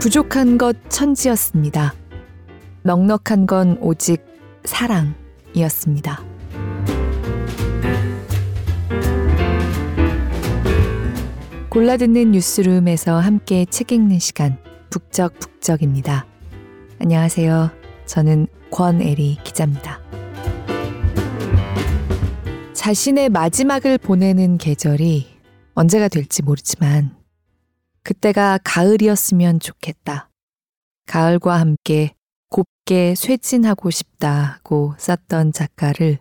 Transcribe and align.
부족한 0.00 0.58
것 0.58 0.76
천지였습니다. 0.88 1.92
넉넉한 2.84 3.46
건 3.46 3.76
오직 3.80 4.24
사랑이었습니다. 4.64 6.24
골라듣는 11.68 12.30
뉴스룸에서 12.30 13.18
함께 13.18 13.64
책 13.68 13.90
읽는 13.90 14.20
시간 14.20 14.58
북적북적입니다. 14.90 16.26
안녕하세요. 17.00 17.70
저는 18.06 18.46
권애리 18.70 19.38
기자입니다. 19.42 20.00
자신의 22.72 23.30
마지막을 23.30 23.98
보내는 23.98 24.58
계절이 24.58 25.26
언제가 25.74 26.06
될지 26.06 26.42
모르지만 26.44 27.17
그때가 28.08 28.58
가을이었으면 28.64 29.60
좋겠다. 29.60 30.30
가을과 31.04 31.60
함께 31.60 32.14
곱게 32.48 33.14
쇠진하고 33.14 33.90
싶다고 33.90 34.94
썼던 34.96 35.52
작가를 35.52 36.18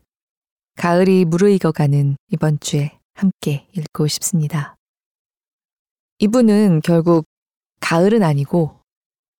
가을이 0.75 1.23
무르익어가는 1.23 2.17
이번 2.27 2.59
주에 2.59 2.99
함께 3.13 3.69
읽고 3.71 4.07
싶습니다. 4.07 4.75
이분은 6.19 6.81
결국 6.83 7.23
가을은 7.79 8.21
아니고 8.21 8.81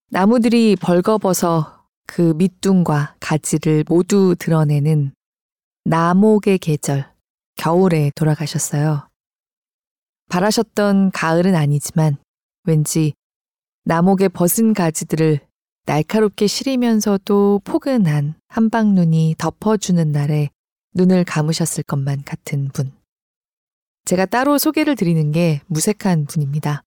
나무들이 0.09 0.77
벌거벗어 0.77 1.85
그 2.05 2.33
밑둥과 2.37 3.17
가지를 3.19 3.83
모두 3.89 4.37
드러내는 4.39 5.11
나목의 5.83 6.59
계절, 6.59 7.11
겨울에 7.57 8.09
돌아가셨어요. 8.15 9.09
바라셨던 10.29 11.11
가을은 11.11 11.53
아니지만 11.53 12.17
왠지 12.67 13.13
나목의 13.85 14.29
벗은 14.29 14.73
가지들을 14.73 15.39
날카롭게 15.85 16.47
시리면서도 16.47 17.61
포근한 17.63 18.35
한방눈이 18.49 19.35
덮어주는 19.37 20.11
날에 20.11 20.49
눈을 20.93 21.23
감으셨을 21.23 21.83
것만 21.83 22.23
같은 22.25 22.67
분. 22.67 22.91
제가 24.03 24.25
따로 24.25 24.57
소개를 24.57 24.97
드리는 24.97 25.31
게 25.31 25.61
무색한 25.67 26.25
분입니다. 26.25 26.83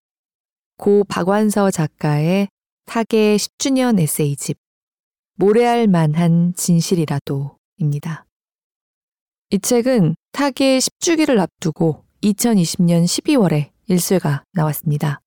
고 0.76 1.04
박완서 1.04 1.70
작가의 1.70 2.48
타계 2.84 3.36
10주년 3.36 3.98
에세이집 3.98 4.58
모래알 5.36 5.86
만한 5.86 6.52
진실이라도입니다. 6.54 8.26
이 9.50 9.58
책은 9.58 10.14
타계 10.32 10.78
10주기를 10.78 11.38
앞두고 11.38 12.04
2020년 12.22 13.04
12월에 13.04 13.70
1쇄가 13.88 14.42
나왔습니다. 14.52 15.22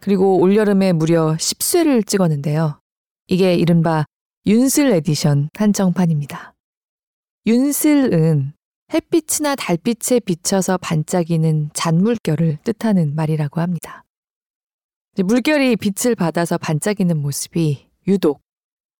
그리고 0.00 0.40
올여름에 0.40 0.92
무려 0.92 1.34
10쇄를 1.36 2.06
찍었는데요. 2.06 2.80
이게 3.28 3.54
이른바 3.54 4.04
윤슬 4.46 4.90
에디션 4.92 5.50
한정판입니다. 5.54 6.54
윤슬은 7.46 8.52
햇빛이나 8.92 9.54
달빛에 9.54 10.20
비쳐서 10.20 10.78
반짝이는 10.78 11.70
잔물결을 11.74 12.58
뜻하는 12.64 13.14
말이라고 13.14 13.60
합니다. 13.60 14.04
물결이 15.22 15.76
빛을 15.76 16.14
받아서 16.14 16.58
반짝이는 16.58 17.18
모습이 17.18 17.86
유독 18.08 18.40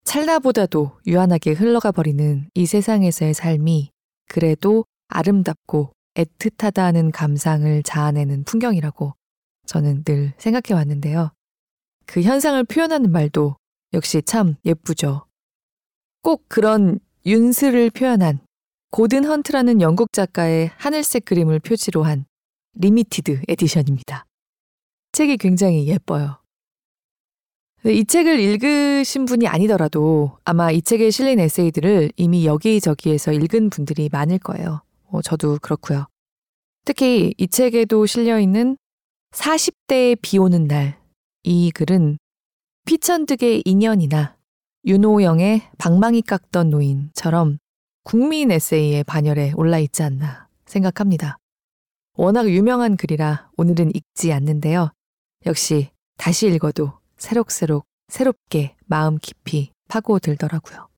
찰나보다도 0.03 0.99
유한하게 1.07 1.51
흘러가 1.51 1.91
버리는 1.91 2.49
이 2.53 2.65
세상에서의 2.65 3.33
삶이 3.33 3.91
그래도 4.27 4.85
아름답고 5.07 5.91
애틋하다는 6.15 7.11
감상을 7.13 7.83
자아내는 7.83 8.43
풍경이라고 8.43 9.13
저는 9.71 10.03
늘 10.03 10.33
생각해 10.37 10.77
왔는데요. 10.77 11.31
그 12.05 12.21
현상을 12.21 12.61
표현하는 12.65 13.09
말도 13.09 13.55
역시 13.93 14.21
참 14.21 14.55
예쁘죠. 14.65 15.25
꼭 16.21 16.43
그런 16.49 16.99
윤슬을 17.25 17.89
표현한 17.91 18.41
고든 18.89 19.23
헌트라는 19.23 19.79
영국 19.79 20.11
작가의 20.11 20.71
하늘색 20.75 21.23
그림을 21.23 21.59
표지로 21.59 22.03
한 22.03 22.25
limited 22.73 23.43
edition입니다. 23.47 24.25
책이 25.13 25.37
굉장히 25.37 25.87
예뻐요. 25.87 26.41
이 27.85 28.03
책을 28.03 28.41
읽으신 28.41 29.23
분이 29.23 29.47
아니더라도 29.47 30.37
아마 30.43 30.69
이 30.71 30.81
책에 30.81 31.09
실린 31.11 31.39
에세이들을 31.39 32.11
이미 32.17 32.45
여기저기에서 32.45 33.31
읽은 33.31 33.69
분들이 33.69 34.09
많을 34.11 34.37
거예요. 34.37 34.81
어, 35.07 35.21
저도 35.21 35.59
그렇고요. 35.61 36.07
특히 36.83 37.33
이 37.37 37.47
책에도 37.47 38.05
실려 38.05 38.37
있는 38.37 38.75
40대에 39.31 40.17
비 40.21 40.37
오는 40.37 40.67
날 40.67 41.01
이 41.43 41.71
글은 41.71 42.19
피천득의 42.85 43.63
인연이나 43.65 44.37
윤오영의 44.85 45.71
방망이 45.79 46.21
깎던 46.21 46.69
노인처럼 46.69 47.57
국민 48.03 48.51
에세이의 48.51 49.03
반열에 49.05 49.53
올라 49.55 49.79
있지 49.79 50.03
않나 50.03 50.47
생각합니다. 50.65 51.37
워낙 52.13 52.47
유명한 52.49 52.95
글이라 52.95 53.51
오늘은 53.57 53.91
읽지 53.95 54.33
않는데요. 54.33 54.91
역시 55.47 55.89
다시 56.17 56.47
읽어도 56.47 56.93
새록새록 57.17 57.85
새롭게 58.07 58.75
마음 58.85 59.17
깊이 59.17 59.71
파고들더라고요. 59.87 60.89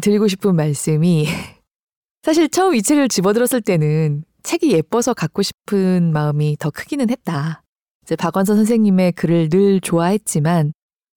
드리고 0.00 0.28
싶은 0.28 0.54
말씀이 0.54 1.26
사실 2.22 2.48
처음 2.48 2.74
이 2.76 2.82
책을 2.82 3.08
집어들었을 3.08 3.60
때는 3.60 4.24
책이 4.44 4.72
예뻐서 4.72 5.14
갖고 5.14 5.42
싶은 5.42 6.12
마음이 6.12 6.56
더 6.60 6.70
크기는 6.70 7.10
했다. 7.10 7.62
이제 8.02 8.16
박원서 8.16 8.54
선생님의 8.56 9.12
글을 9.12 9.48
늘 9.48 9.80
좋아했지만 9.80 10.72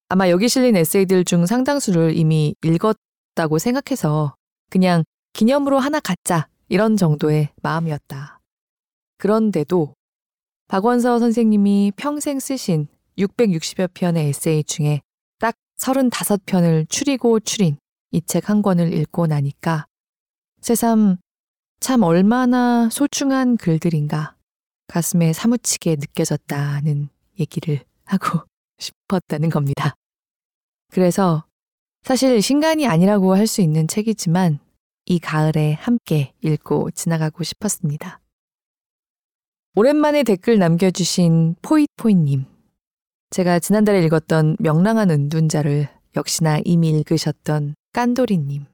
아마 0.10 0.30
여기 0.30 0.48
실린 0.50 0.76
에세이들 0.78 1.26
중 1.26 1.46
상당수를 1.46 2.16
이미 2.16 2.56
읽었다고 2.64 3.60
생각해서 3.60 4.36
그냥 4.70 5.04
기념으로 5.34 5.80
하나 5.80 6.00
갖자 6.00 6.48
이런 6.70 6.96
정도의 6.98 7.50
마음이었다. 7.62 8.40
그런데도 9.18 9.94
박원서 10.70 11.20
선생님이 11.20 11.94
평생 11.98 12.40
쓰신 12.40 12.88
660여 13.18 13.90
편의 13.94 14.28
에세이 14.30 14.64
중에 14.64 15.02
딱 15.40 15.56
35편을 15.80 16.90
추리고 16.90 17.40
추린 17.42 17.78
이 18.12 18.22
책 18.22 18.50
한 18.50 18.62
권을 18.62 18.94
읽고 18.94 19.28
나니까 19.28 19.86
새삼 20.62 21.18
참 21.80 22.04
얼마나 22.04 22.90
소중한 22.90 23.58
글들인가 23.58 24.36
가슴에 24.88 25.34
사무치게 25.34 25.98
느껴졌다는 25.98 27.10
얘기를 27.40 27.80
하고 28.06 28.42
싶었다는 28.80 29.50
겁니다. 29.50 29.96
그래서 30.92 31.46
사실 32.04 32.42
신간이 32.42 32.88
아니라고 32.88 33.36
할 33.36 33.48
수 33.48 33.62
있는 33.62 33.88
책이지만 33.88 34.60
이 35.06 35.20
가을에 35.20 35.74
함께 35.74 36.34
읽고 36.42 36.92
지나가고 36.92 37.44
싶었습니다. 37.44 38.20
오랜만에 39.76 40.24
댓글 40.24 40.58
남겨주신 40.58 41.56
포이포이님. 41.62 42.46
제가 43.30 43.60
지난달에 43.60 44.04
읽었던 44.06 44.58
명랑한 44.60 45.12
은둔자를 45.12 45.90
역시나 46.16 46.60
이미 46.66 46.90
읽으셨던 46.90 47.76
깐도리님. 47.94 48.66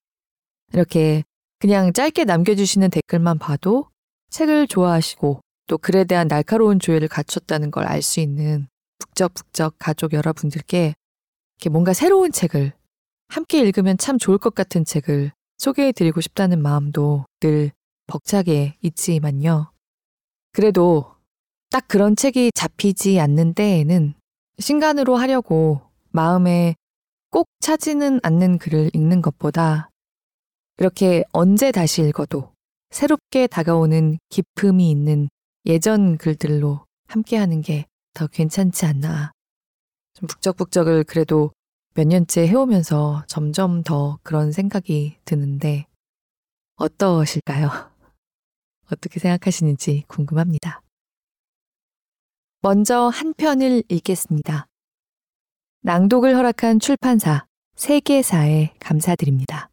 이렇게 0.74 1.24
그냥 1.63 1.94
짧게 1.94 2.25
남겨주시는 2.25 2.90
댓글만 2.90 3.40
봐도 3.40 3.88
책을 4.31 4.68
좋아하시고 4.68 5.40
또 5.68 5.78
글에 5.78 6.03
대한 6.03 6.28
날카로운 6.28 6.78
조예를 6.78 7.07
갖췄다는 7.07 7.72
걸 7.72 7.88
알 7.88 8.01
수 8.01 8.19
있는 8.19 8.68
북적북적 9.00 9.75
가족 9.79 10.12
여러분들께 10.12 10.94
이렇게 11.56 11.69
뭔가 11.69 11.94
새로운 11.94 12.34
책을 12.34 12.74
함께 13.29 13.59
읽으면 13.59 13.97
참 13.97 14.18
좋을 14.18 14.40
것 14.40 14.53
같은 14.53 14.84
책을 14.84 15.31
소개해 15.57 15.94
드리고 15.94 16.19
싶다는 16.19 16.62
마음도 16.62 17.24
늘 17.40 17.71
벅차게 18.07 18.75
있지만요. 18.81 19.71
그래도 20.51 21.16
딱 21.69 21.88
그런 21.88 22.18
책이 22.18 22.51
잡히지 22.56 23.21
않는 23.21 23.54
때에는 23.54 24.16
신간으로 24.59 25.16
하려고 25.16 25.80
마음에 26.12 26.75
꼭 27.30 27.48
차지는 27.62 28.19
않는 28.21 28.57
글을 28.57 28.92
읽는 28.94 29.21
것보다 29.21 29.92
이렇게 30.78 31.24
언제 31.31 31.72
다시 31.72 32.02
읽어도 32.02 32.52
새롭게 32.92 33.48
다가오는 33.48 34.18
기품이 34.30 34.90
있는 34.90 35.30
예전 35.66 36.18
글들로 36.18 36.86
함께하는 37.08 37.62
게 37.62 37.86
더 38.14 38.28
괜찮지 38.28 38.86
않나. 38.86 39.31
좀 40.14 40.28
북적북적을 40.28 41.04
그래도 41.04 41.52
몇 41.96 42.08
년째 42.08 42.48
해오면서 42.48 43.24
점점 43.28 43.84
더 43.84 44.20
그런 44.24 44.52
생각이 44.52 45.18
드는데 45.25 45.86
어떠실까요? 46.76 47.69
어떻게 48.92 49.19
생각하시는지 49.19 50.04
궁금합니다. 50.08 50.81
먼저 52.62 53.08
한 53.08 53.34
편을 53.34 53.84
읽겠습니다. 53.90 54.68
낭독을 55.81 56.36
허락한 56.36 56.80
출판사 56.80 57.46
세계사에 57.76 58.74
감사드립니다. 58.80 59.73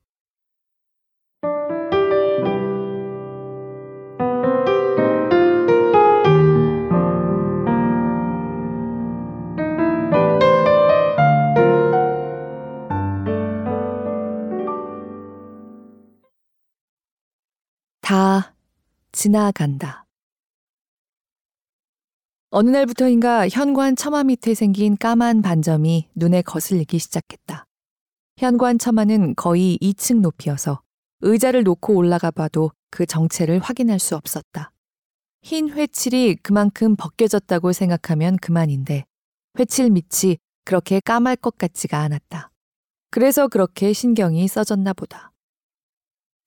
다 18.10 18.56
지나간다. 19.12 20.04
어느 22.50 22.68
날부터인가 22.68 23.48
현관 23.48 23.94
처마 23.94 24.24
밑에 24.24 24.54
생긴 24.54 24.96
까만 24.96 25.42
반점이 25.42 26.08
눈에 26.16 26.42
거슬리기 26.42 26.98
시작했다. 26.98 27.66
현관 28.36 28.80
처마는 28.80 29.36
거의 29.36 29.78
2층 29.80 30.22
높이여서 30.22 30.82
의자를 31.20 31.62
놓고 31.62 31.94
올라가 31.94 32.32
봐도 32.32 32.72
그 32.90 33.06
정체를 33.06 33.60
확인할 33.60 34.00
수 34.00 34.16
없었다. 34.16 34.72
흰 35.42 35.70
회칠이 35.70 36.38
그만큼 36.42 36.96
벗겨졌다고 36.96 37.72
생각하면 37.72 38.38
그만인데 38.38 39.04
회칠 39.56 39.88
밑이 39.88 40.36
그렇게 40.64 40.98
까말 40.98 41.36
것 41.36 41.56
같지가 41.56 42.00
않았다. 42.00 42.50
그래서 43.12 43.46
그렇게 43.46 43.92
신경이 43.92 44.48
써졌나 44.48 44.94
보다. 44.94 45.30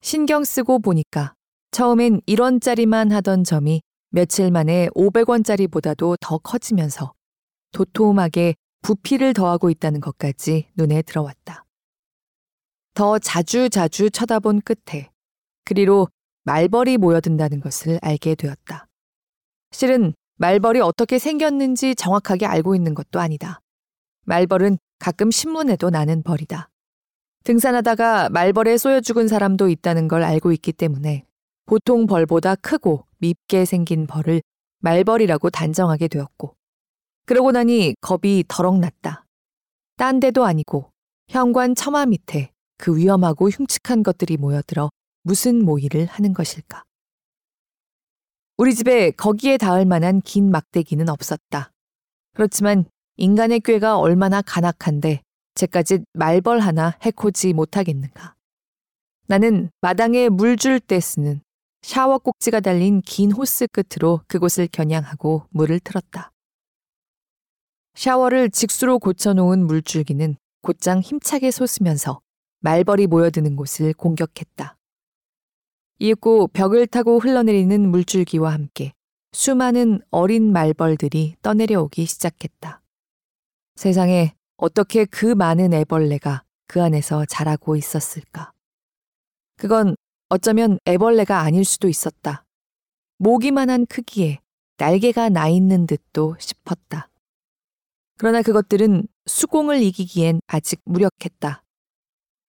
신경 0.02 0.44
쓰고 0.44 0.80
보니까 0.80 1.34
처음엔 1.74 2.20
1원짜리만 2.28 3.10
하던 3.10 3.42
점이 3.42 3.82
며칠 4.10 4.52
만에 4.52 4.88
500원짜리보다도 4.94 6.16
더 6.20 6.38
커지면서 6.38 7.14
도톰하게 7.72 8.54
부피를 8.82 9.32
더하고 9.32 9.70
있다는 9.70 10.00
것까지 10.00 10.68
눈에 10.76 11.02
들어왔다. 11.02 11.64
더 12.94 13.18
자주 13.18 13.68
자주 13.68 14.08
쳐다본 14.08 14.60
끝에 14.60 15.10
그리로 15.64 16.06
말벌이 16.44 16.96
모여든다는 16.96 17.58
것을 17.58 17.98
알게 18.02 18.36
되었다. 18.36 18.86
실은 19.72 20.14
말벌이 20.36 20.78
어떻게 20.78 21.18
생겼는지 21.18 21.96
정확하게 21.96 22.46
알고 22.46 22.76
있는 22.76 22.94
것도 22.94 23.18
아니다. 23.18 23.58
말벌은 24.26 24.78
가끔 25.00 25.32
신문에도 25.32 25.90
나는 25.90 26.22
벌이다. 26.22 26.70
등산하다가 27.42 28.28
말벌에 28.28 28.78
쏘여 28.78 29.00
죽은 29.00 29.26
사람도 29.26 29.68
있다는 29.68 30.06
걸 30.06 30.22
알고 30.22 30.52
있기 30.52 30.72
때문에 30.72 31.26
보통 31.66 32.06
벌보다 32.06 32.54
크고 32.56 33.06
밉게 33.18 33.64
생긴 33.64 34.06
벌을 34.06 34.42
말벌이라고 34.80 35.50
단정하게 35.50 36.08
되었고, 36.08 36.54
그러고 37.26 37.52
나니 37.52 37.94
겁이 38.00 38.44
더럭 38.48 38.78
났다. 38.78 39.24
딴 39.96 40.20
데도 40.20 40.44
아니고 40.44 40.90
현관 41.28 41.74
처마 41.74 42.06
밑에 42.06 42.52
그 42.76 42.96
위험하고 42.96 43.48
흉측한 43.48 44.02
것들이 44.02 44.36
모여들어 44.36 44.90
무슨 45.22 45.64
모의를 45.64 46.06
하는 46.06 46.34
것일까? 46.34 46.82
우리 48.56 48.74
집에 48.74 49.10
거기에 49.12 49.56
닿을 49.56 49.84
만한 49.86 50.20
긴 50.20 50.50
막대기는 50.50 51.08
없었다. 51.08 51.70
그렇지만 52.34 52.84
인간의 53.16 53.60
꾀가 53.60 53.98
얼마나 53.98 54.42
간악한데 54.42 55.22
제까지 55.54 56.00
말벌 56.12 56.60
하나 56.60 56.96
해코지 57.00 57.52
못하겠는가. 57.52 58.34
나는 59.26 59.70
마당에 59.80 60.28
물 60.28 60.56
줄 60.56 60.80
때 60.80 61.00
쓰는 61.00 61.40
샤워 61.84 62.16
꼭지가 62.16 62.60
달린 62.60 63.02
긴 63.02 63.30
호스 63.30 63.66
끝으로 63.66 64.22
그곳을 64.26 64.66
겨냥하고 64.72 65.44
물을 65.50 65.78
틀었다. 65.78 66.32
샤워를 67.92 68.48
직수로 68.48 68.98
고쳐놓은 69.00 69.66
물줄기는 69.66 70.36
곧장 70.62 71.00
힘차게 71.00 71.50
솟으면서 71.50 72.22
말벌이 72.60 73.06
모여드는 73.06 73.54
곳을 73.54 73.92
공격했다. 73.92 74.78
이윽고 75.98 76.48
벽을 76.54 76.86
타고 76.86 77.18
흘러내리는 77.18 77.90
물줄기와 77.90 78.54
함께 78.54 78.94
수많은 79.32 80.00
어린 80.10 80.52
말벌들이 80.54 81.36
떠내려오기 81.42 82.06
시작했다. 82.06 82.80
세상에 83.76 84.32
어떻게 84.56 85.04
그 85.04 85.26
많은 85.26 85.74
애벌레가 85.74 86.44
그 86.66 86.82
안에서 86.82 87.26
자라고 87.26 87.76
있었을까? 87.76 88.52
그건 89.58 89.96
어쩌면 90.28 90.78
애벌레가 90.86 91.40
아닐 91.40 91.64
수도 91.64 91.88
있었다. 91.88 92.44
모기만한 93.18 93.86
크기에 93.86 94.40
날개가 94.78 95.28
나 95.28 95.48
있는 95.48 95.86
듯도 95.86 96.36
싶었다. 96.38 97.08
그러나 98.18 98.42
그것들은 98.42 99.06
수공을 99.26 99.82
이기기엔 99.82 100.40
아직 100.46 100.80
무력했다. 100.84 101.62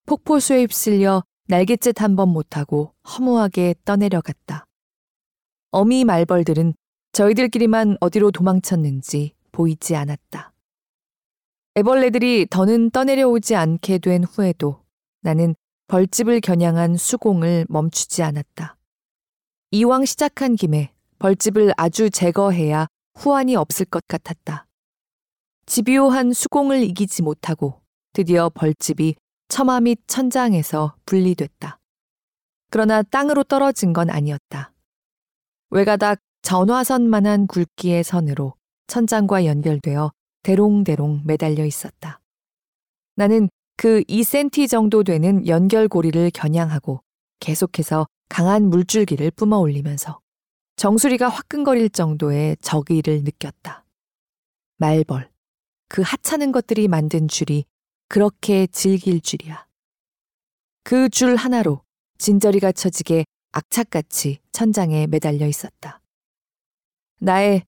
폭포수에 0.06 0.62
휩쓸려 0.62 1.24
날갯짓 1.48 2.02
한 2.02 2.16
번 2.16 2.30
못하고 2.30 2.94
허무하게 3.08 3.76
떠내려갔다. 3.86 4.66
어미 5.72 6.04
말벌들은 6.06 6.74
저희들끼리만 7.12 7.98
어디로 8.00 8.32
도망쳤는지 8.32 9.34
보이지 9.52 9.96
않았다. 9.96 10.54
애벌레들이 11.78 12.48
더는 12.50 12.90
떠내려오지 12.92 13.56
않게 13.56 14.00
된 14.00 14.24
후에도 14.24 14.84
나는 15.22 15.56
벌집을 15.88 16.42
겨냥한 16.42 16.98
수공을 16.98 17.68
멈추지 17.70 18.24
않았다. 18.24 18.78
이왕 19.72 20.06
시작한 20.06 20.56
김에 20.56 20.92
벌집을 21.20 21.74
아주 21.78 22.10
제거해야 22.10 22.88
후환이 23.16 23.56
없을 23.56 23.86
것 23.86 24.04
같았다. 24.08 24.66
집요한 25.68 26.34
수공을 26.34 26.84
이기지 26.84 27.22
못하고 27.22 27.82
드디어 28.14 28.50
벌집이 28.50 29.16
처마 29.48 29.80
및 29.80 30.00
천장에서 30.08 30.96
분리됐다. 31.06 31.80
그러나 32.72 33.04
땅으로 33.04 33.44
떨어진 33.44 33.94
건 33.94 34.10
아니었다. 34.10 34.74
외가닥 35.70 36.20
전화선만한 36.42 37.48
굵기의 37.48 38.04
선으로 38.04 38.54
천장과 38.88 39.46
연결되어 39.46 40.12
대롱대롱 40.44 41.22
매달려 41.26 41.66
있었다. 41.66 42.20
나는 43.16 43.50
그 43.78 44.02
2cm 44.04 44.70
정도 44.70 45.04
되는 45.04 45.46
연결고리를 45.48 46.32
겨냥하고 46.32 47.02
계속해서 47.40 48.08
강한 48.30 48.70
물줄기를 48.70 49.32
뿜어 49.32 49.58
올리면서 49.60 50.20
정수리가 50.78 51.30
화끈거릴 51.30 51.90
정도의 51.90 52.58
적의를 52.62 53.24
느꼈다. 53.24 53.86
말벌, 54.78 55.30
그 55.88 56.02
하찮은 56.02 56.52
것들이 56.52 56.88
만든 56.88 57.28
줄이 57.28 57.66
그렇게 58.10 58.68
즐길 58.68 59.22
줄이야. 59.22 59.66
그 60.84 61.10
줄 61.10 61.36
하나로 61.36 61.82
진저리가 62.18 62.72
쳐지게 62.72 63.26
악착같이 63.52 64.40
천장에 64.52 65.08
매달려 65.08 65.48
있었다. 65.48 66.02
나의 67.20 67.64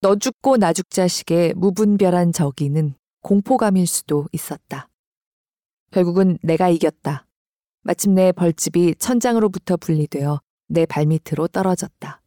너 0.00 0.16
죽고 0.16 0.56
나 0.56 0.72
죽자식의 0.72 1.54
무분별한 1.54 2.32
저기는 2.32 2.94
공포감일 3.22 3.86
수도 3.86 4.26
있었다. 4.32 4.88
결국은 5.90 6.38
내가 6.42 6.68
이겼다. 6.68 7.26
마침내 7.82 8.32
벌집이 8.32 8.96
천장으로부터 8.96 9.76
분리되어 9.76 10.40
내 10.68 10.86
발밑으로 10.86 11.48
떨어졌다. 11.48 12.22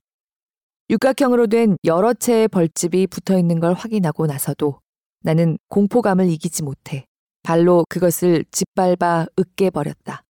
육각형으로 0.89 1.47
된 1.47 1.77
여러 1.85 2.13
채의 2.13 2.49
벌집이 2.49 3.07
붙어 3.07 3.37
있는 3.39 3.59
걸 3.59 3.73
확인하고 3.73 4.25
나서도 4.25 4.79
나는 5.21 5.57
공포감을 5.69 6.29
이기지 6.29 6.63
못해 6.63 7.05
발로 7.43 7.85
그것을 7.87 8.45
짓밟아 8.51 9.27
으깨버렸다. 9.39 10.23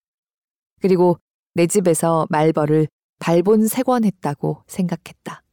그리고 0.82 1.18
내 1.56 1.68
집에서 1.68 2.28
말벌을 2.30 2.88
발본 3.20 3.68
세권했다고 3.68 4.64
생각했다. 4.68 5.44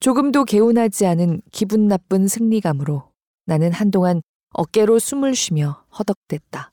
조금도 0.00 0.44
개운하지 0.44 1.06
않은 1.06 1.42
기분 1.52 1.88
나쁜 1.88 2.28
승리감으로 2.28 3.10
나는 3.46 3.72
한동안 3.72 4.20
어깨로 4.54 4.98
숨을 4.98 5.34
쉬며 5.34 5.84
허덕댔다. 5.98 6.72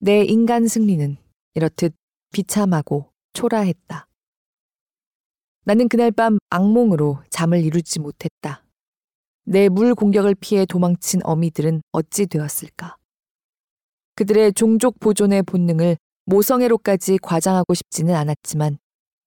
내 0.00 0.22
인간 0.24 0.66
승리는 0.66 1.16
이렇듯 1.54 1.94
비참하고 2.32 3.10
초라했다. 3.32 4.06
나는 5.64 5.88
그날 5.88 6.10
밤 6.10 6.38
악몽으로 6.50 7.22
잠을 7.30 7.64
이루지 7.64 8.00
못했다. 8.00 8.64
내 9.44 9.68
물 9.68 9.94
공격을 9.94 10.34
피해 10.34 10.66
도망친 10.66 11.20
어미들은 11.24 11.82
어찌 11.92 12.26
되었을까? 12.26 12.96
그들의 14.16 14.52
종족 14.54 14.98
보존의 15.00 15.42
본능을 15.44 15.96
모성애로까지 16.26 17.18
과장하고 17.18 17.74
싶지는 17.74 18.14
않았지만 18.14 18.78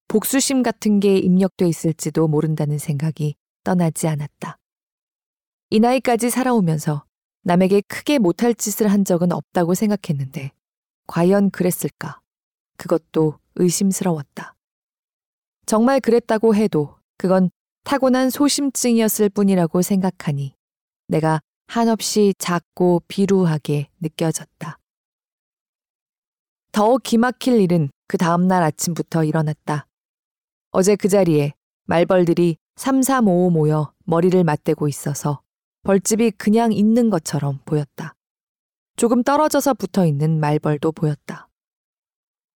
복수심 0.08 0.62
같은 0.62 1.00
게 1.00 1.16
입력돼 1.16 1.66
있을지도 1.66 2.28
모른다는 2.28 2.78
생각이 2.78 3.34
떠나지 3.64 4.06
않았다. 4.06 4.58
이 5.70 5.80
나이까지 5.80 6.30
살아오면서 6.30 7.04
남에게 7.42 7.80
크게 7.82 8.18
못할 8.18 8.54
짓을 8.54 8.88
한 8.88 9.04
적은 9.04 9.32
없다고 9.32 9.74
생각했는데 9.74 10.52
과연 11.06 11.50
그랬을까? 11.50 12.20
그것도 12.76 13.38
의심스러웠다. 13.56 14.54
정말 15.66 16.00
그랬다고 16.00 16.54
해도 16.54 16.96
그건 17.18 17.50
타고난 17.84 18.30
소심증이었을 18.30 19.28
뿐이라고 19.28 19.82
생각하니 19.82 20.54
내가 21.08 21.40
한없이 21.66 22.34
작고 22.38 23.02
비루하게 23.08 23.88
느껴졌다. 24.00 24.78
더 26.72 26.98
기막힐 26.98 27.60
일은 27.60 27.90
그 28.06 28.16
다음날 28.16 28.62
아침부터 28.62 29.24
일어났다. 29.24 29.86
어제 30.70 30.96
그 30.96 31.08
자리에 31.08 31.52
말벌들이 31.86 32.56
3355 32.76 33.50
모여 33.50 33.92
머리를 34.04 34.42
맞대고 34.42 34.88
있어서 34.88 35.42
벌집이 35.84 36.30
그냥 36.32 36.72
있는 36.72 37.10
것처럼 37.10 37.58
보였다. 37.64 38.14
조금 38.96 39.22
떨어져서 39.22 39.74
붙어 39.74 40.06
있는 40.06 40.38
말벌도 40.38 40.92
보였다. 40.92 41.48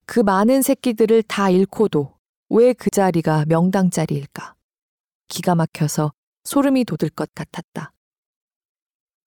그그 0.07 0.21
많은 0.21 0.63
새끼들을 0.63 1.25
다 1.25 1.51
잃고도 1.51 2.15
왜 2.51 2.73
그 2.73 2.91
자리가 2.91 3.47
명당 3.47 3.91
자리일까? 3.91 4.55
기가 5.27 5.57
막혀서 5.57 6.13
소름이 6.45 6.85
돋을 6.85 7.11
것 7.11 7.35
같았다. 7.35 7.93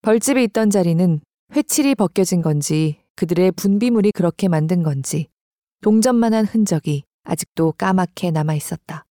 벌집에 0.01 0.43
있던 0.45 0.69
자리는 0.69 1.19
회칠이 1.53 1.95
벗겨진 1.95 2.41
건지 2.41 3.03
그들의 3.15 3.51
분비물이 3.51 4.13
그렇게 4.13 4.47
만든 4.47 4.81
건지 4.83 5.27
동전만한 5.81 6.45
흔적이 6.45 7.03
아직도 7.23 7.73
까맣게 7.73 8.31
남아 8.31 8.53
있었다. 8.53 9.03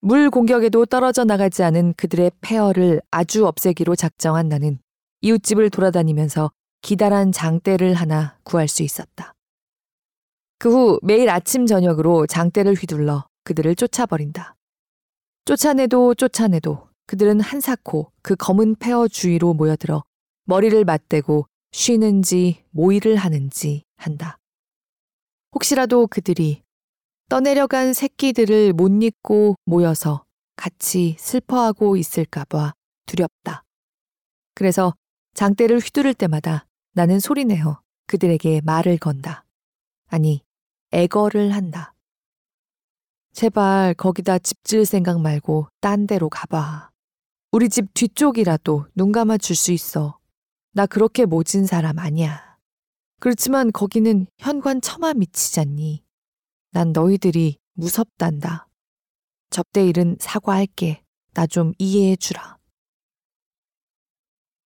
물 0.00 0.30
공격에도 0.30 0.86
떨어져 0.86 1.24
나가지 1.24 1.62
않은 1.62 1.94
그들의 1.94 2.30
폐허를 2.40 3.00
아주 3.10 3.46
없애기로 3.46 3.96
작정한 3.96 4.48
나는 4.48 4.78
이웃집을 5.22 5.70
돌아다니면서 5.70 6.50
기다란 6.82 7.32
장대를 7.32 7.94
하나 7.94 8.38
구할 8.44 8.68
수 8.68 8.82
있었다. 8.82 9.32
그 10.58 10.70
후 10.70 10.98
매일 11.02 11.28
아침 11.28 11.66
저녁으로 11.66 12.26
장대를 12.26 12.74
휘둘러 12.74 13.26
그들을 13.44 13.74
쫓아버린다. 13.76 14.54
쫓아내도 15.44 16.14
쫓아내도 16.14 16.88
그들은 17.06 17.40
한사코 17.40 18.10
그 18.22 18.36
검은 18.36 18.76
폐허 18.76 19.08
주위로 19.08 19.54
모여들어 19.54 20.02
머리를 20.44 20.84
맞대고 20.84 21.46
쉬는지 21.72 22.64
모의를 22.70 23.16
하는지 23.16 23.84
한다. 23.96 24.38
혹시라도 25.54 26.06
그들이 26.06 26.62
떠내려간 27.28 27.92
새끼들을 27.92 28.72
못 28.72 29.02
잊고 29.02 29.56
모여서 29.64 30.24
같이 30.54 31.16
슬퍼하고 31.18 31.96
있을까봐 31.96 32.72
두렵다. 33.06 33.64
그래서 34.54 34.94
장대를 35.34 35.78
휘두를 35.80 36.14
때마다 36.14 36.66
나는 36.92 37.18
소리내어 37.18 37.80
그들에게 38.06 38.60
말을 38.64 38.98
건다. 38.98 39.44
아니, 40.08 40.42
애거를 40.92 41.52
한다. 41.52 41.92
제발 43.32 43.92
거기다 43.94 44.38
집 44.38 44.62
지을 44.64 44.86
생각 44.86 45.20
말고 45.20 45.68
딴 45.80 46.06
데로 46.06 46.28
가봐. 46.30 46.90
우리 47.50 47.68
집 47.68 47.92
뒤쪽이라도 47.92 48.86
눈 48.94 49.10
감아 49.12 49.36
줄 49.38 49.56
수 49.56 49.72
있어. 49.72 50.18
나 50.72 50.86
그렇게 50.86 51.24
모진 51.26 51.66
사람 51.66 51.98
아니야. 51.98 52.56
그렇지만 53.18 53.72
거기는 53.72 54.26
현관 54.38 54.80
처마 54.80 55.14
미치잖니. 55.14 56.05
난 56.76 56.92
너희들이 56.92 57.56
무섭단다. 57.72 58.68
접대 59.48 59.88
일은 59.88 60.18
사과할게. 60.20 61.02
나 61.32 61.46
좀 61.46 61.72
이해해 61.78 62.16
주라. 62.16 62.58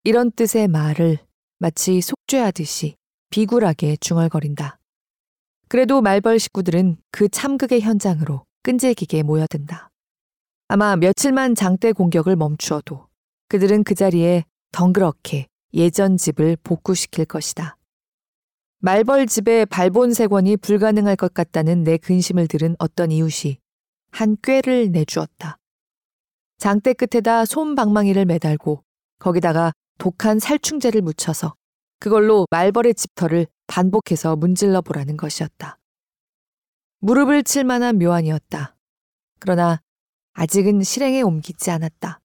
이런 0.04 0.30
뜻의 0.32 0.68
말을 0.68 1.18
마치 1.58 2.00
속죄하듯이 2.00 2.96
비굴하게 3.28 3.96
중얼거린다. 4.00 4.78
그래도 5.68 6.00
말벌 6.00 6.38
식구들은 6.38 6.96
그 7.10 7.28
참극의 7.28 7.82
현장으로 7.82 8.46
끈질기게 8.62 9.22
모여든다. 9.22 9.90
아마 10.68 10.96
며칠만 10.96 11.56
장대 11.56 11.92
공격을 11.92 12.36
멈추어도 12.36 13.06
그들은 13.48 13.84
그 13.84 13.94
자리에 13.94 14.44
덩그렇게 14.72 15.46
예전 15.74 16.16
집을 16.16 16.56
복구시킬 16.62 17.26
것이다. 17.26 17.77
말벌 18.80 19.26
집에 19.26 19.64
발본 19.64 20.14
세권이 20.14 20.58
불가능할 20.58 21.16
것 21.16 21.34
같다는 21.34 21.82
내 21.82 21.96
근심을 21.96 22.46
들은 22.46 22.76
어떤 22.78 23.10
이웃이 23.10 23.58
한 24.12 24.36
꾀를 24.40 24.92
내주었다. 24.92 25.58
장대 26.58 26.92
끝에다 26.92 27.44
솜방망이를 27.44 28.24
매달고 28.24 28.84
거기다가 29.18 29.72
독한 29.98 30.38
살충제를 30.38 31.02
묻혀서 31.02 31.54
그걸로 31.98 32.46
말벌의 32.52 32.94
집터를 32.94 33.48
반복해서 33.66 34.36
문질러 34.36 34.80
보라는 34.80 35.16
것이었다. 35.16 35.80
무릎을 37.00 37.42
칠 37.42 37.64
만한 37.64 37.98
묘안이었다. 37.98 38.76
그러나 39.40 39.80
아직은 40.34 40.84
실행에 40.84 41.22
옮기지 41.22 41.72
않았다. 41.72 42.20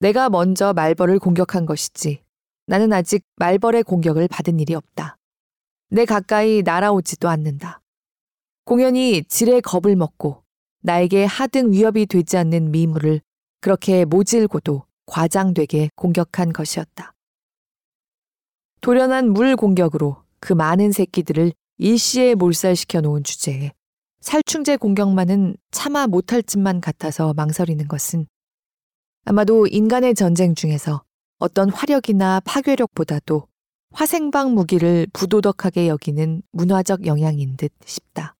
내가 0.00 0.30
먼저 0.30 0.72
말벌을 0.72 1.18
공격한 1.18 1.66
것이지 1.66 2.22
나는 2.64 2.94
아직 2.94 3.22
말벌의 3.36 3.82
공격을 3.82 4.28
받은 4.28 4.60
일이 4.60 4.74
없다. 4.74 5.15
내 5.88 6.04
가까이 6.04 6.62
날아오지도 6.62 7.28
않는다. 7.28 7.80
공연히 8.64 9.22
질의 9.24 9.60
겁을 9.62 9.94
먹고 9.96 10.42
나에게 10.82 11.24
하등 11.24 11.72
위협이 11.72 12.06
되지 12.06 12.36
않는 12.36 12.72
미물을 12.72 13.20
그렇게 13.60 14.04
모질고도 14.04 14.84
과장되게 15.06 15.90
공격한 15.94 16.52
것이었다. 16.52 17.12
돌연한 18.80 19.32
물 19.32 19.56
공격으로 19.56 20.22
그 20.40 20.52
많은 20.52 20.92
새끼들을 20.92 21.52
일시에 21.78 22.34
몰살시켜 22.34 23.00
놓은 23.00 23.24
주제에 23.24 23.72
살충제 24.20 24.76
공격만은 24.76 25.56
차마 25.70 26.06
못할 26.06 26.42
짓만 26.42 26.80
같아서 26.80 27.32
망설이는 27.34 27.86
것은 27.86 28.26
아마도 29.24 29.66
인간의 29.66 30.14
전쟁 30.14 30.54
중에서 30.54 31.02
어떤 31.38 31.70
화력이나 31.70 32.40
파괴력보다도 32.44 33.46
화생방 33.96 34.52
무기를 34.54 35.06
부도덕하게 35.14 35.88
여기는 35.88 36.42
문화적 36.52 37.06
영향인 37.06 37.56
듯 37.56 37.72
싶다. 37.86 38.34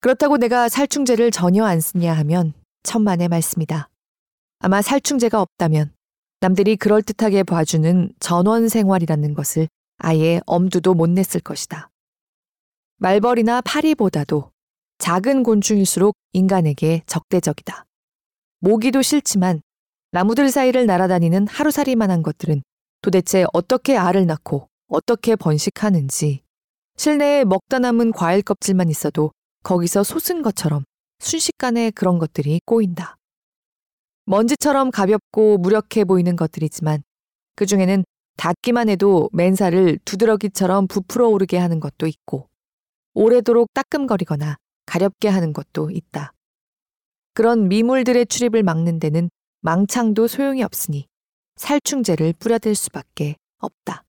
그렇다고 0.00 0.38
내가 0.38 0.70
살충제를 0.70 1.30
전혀 1.30 1.66
안 1.66 1.78
쓰냐 1.78 2.14
하면 2.14 2.54
천만의 2.84 3.28
말씀이다. 3.28 3.90
아마 4.60 4.80
살충제가 4.80 5.42
없다면 5.42 5.92
남들이 6.40 6.76
그럴듯하게 6.76 7.42
봐주는 7.42 8.14
전원 8.18 8.70
생활이라는 8.70 9.34
것을 9.34 9.68
아예 9.98 10.40
엄두도 10.46 10.94
못 10.94 11.10
냈을 11.10 11.42
것이다. 11.42 11.90
말벌이나 12.96 13.60
파리보다도 13.60 14.52
작은 14.96 15.42
곤충일수록 15.42 16.16
인간에게 16.32 17.02
적대적이다. 17.04 17.84
모기도 18.60 19.02
싫지만 19.02 19.60
나무들 20.12 20.48
사이를 20.48 20.86
날아다니는 20.86 21.46
하루살이만한 21.46 22.22
것들은 22.22 22.62
도대체 23.02 23.44
어떻게 23.52 23.96
알을 23.96 24.26
낳고 24.26 24.68
어떻게 24.88 25.36
번식하는지 25.36 26.42
실내에 26.96 27.44
먹다 27.44 27.78
남은 27.78 28.12
과일 28.12 28.42
껍질만 28.42 28.88
있어도 28.88 29.32
거기서 29.64 30.04
솟은 30.04 30.42
것처럼 30.42 30.84
순식간에 31.18 31.90
그런 31.90 32.18
것들이 32.18 32.60
꼬인다. 32.64 33.16
먼지처럼 34.24 34.90
가볍고 34.90 35.58
무력해 35.58 36.04
보이는 36.04 36.36
것들이지만 36.36 37.02
그 37.56 37.66
중에는 37.66 38.04
닿기만 38.36 38.88
해도 38.88 39.28
맨살을 39.32 39.98
두드러기처럼 40.04 40.86
부풀어 40.86 41.28
오르게 41.28 41.58
하는 41.58 41.80
것도 41.80 42.06
있고 42.06 42.48
오래도록 43.14 43.68
따끔거리거나 43.74 44.56
가렵게 44.86 45.28
하는 45.28 45.52
것도 45.52 45.90
있다. 45.90 46.32
그런 47.34 47.68
미물들의 47.68 48.26
출입을 48.26 48.62
막는 48.62 49.00
데는 49.00 49.28
망창도 49.60 50.28
소용이 50.28 50.62
없으니 50.62 51.06
살충제를 51.56 52.34
뿌려댈 52.38 52.74
수밖에 52.74 53.36
없다. 53.58 54.04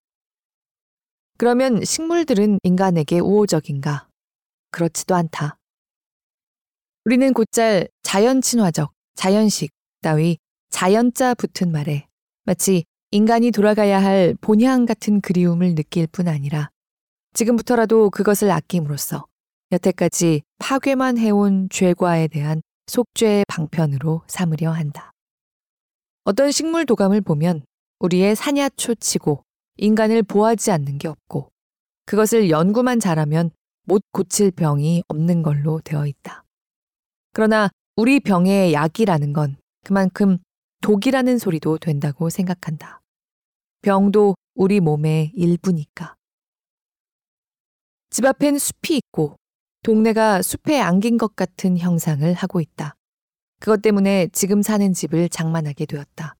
그러면 1.37 1.83
식물들은 1.83 2.59
인간에게 2.63 3.19
우호적인가? 3.19 4.07
그렇지도 4.71 5.15
않다. 5.15 5.57
우리는 7.05 7.33
곧잘 7.33 7.89
자연 8.01 8.41
친화적, 8.41 8.91
자연식 9.15 9.71
따위 10.01 10.37
자연자 10.69 11.33
붙은 11.35 11.71
말에 11.71 12.07
마치 12.45 12.85
인간이 13.11 13.51
돌아가야 13.51 14.01
할 14.01 14.35
본향 14.41 14.85
같은 14.85 15.21
그리움을 15.21 15.75
느낄 15.75 16.07
뿐 16.07 16.27
아니라 16.27 16.69
지금부터라도 17.33 18.09
그것을 18.09 18.51
아낌으로써 18.51 19.25
여태까지 19.71 20.41
파괴만 20.59 21.17
해온 21.17 21.67
죄과에 21.69 22.27
대한 22.27 22.61
속죄의 22.87 23.45
방편으로 23.47 24.21
삼으려 24.27 24.71
한다. 24.71 25.12
어떤 26.25 26.51
식물 26.51 26.85
도감을 26.85 27.21
보면 27.21 27.65
우리의 27.99 28.35
사냐초 28.35 28.95
치고 28.95 29.43
인간을 29.77 30.23
보하지 30.23 30.71
않는 30.71 30.97
게 30.97 31.09
없고 31.09 31.51
그것을 32.05 32.49
연구만 32.49 32.99
잘하면 32.99 33.51
못 33.85 34.01
고칠 34.11 34.51
병이 34.51 35.03
없는 35.07 35.43
걸로 35.43 35.81
되어 35.81 36.07
있다. 36.07 36.45
그러나 37.33 37.69
우리 37.97 38.21
병의 38.21 38.73
약이라는 38.73 39.33
건 39.33 39.57
그만큼 39.83 40.37
독이라는 40.81 41.37
소리도 41.37 41.77
된다고 41.79 42.29
생각한다. 42.29 43.01
병도 43.81 44.35
우리 44.55 44.79
몸의 44.79 45.31
일부니까. 45.35 46.15
집 48.09 48.25
앞엔 48.25 48.59
숲이 48.59 48.97
있고 48.97 49.35
동네가 49.83 50.41
숲에 50.41 50.79
안긴 50.79 51.17
것 51.17 51.35
같은 51.35 51.77
형상을 51.77 52.31
하고 52.33 52.61
있다. 52.61 52.95
그것 53.63 53.81
때문에 53.81 54.27
지금 54.33 54.61
사는 54.61 54.91
집을 54.91 55.29
장만하게 55.29 55.85
되었다. 55.85 56.35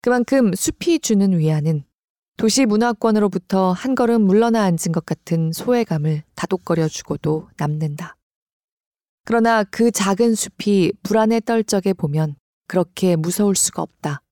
그만큼 0.00 0.54
숲이 0.54 1.00
주는 1.00 1.38
위안은 1.38 1.84
도시 2.38 2.64
문화권으로부터 2.64 3.72
한 3.72 3.94
걸음 3.94 4.22
물러나 4.22 4.62
앉은 4.62 4.92
것 4.94 5.04
같은 5.04 5.52
소외감을 5.52 6.22
다독거려 6.34 6.88
주고도 6.88 7.50
남는다. 7.58 8.16
그러나 9.26 9.64
그 9.64 9.90
작은 9.90 10.34
숲이 10.34 10.94
불안에 11.02 11.40
떨적에 11.40 11.92
보면 11.92 12.36
그렇게 12.68 13.16
무서울 13.16 13.54
수가 13.54 13.82
없다. 13.82 14.22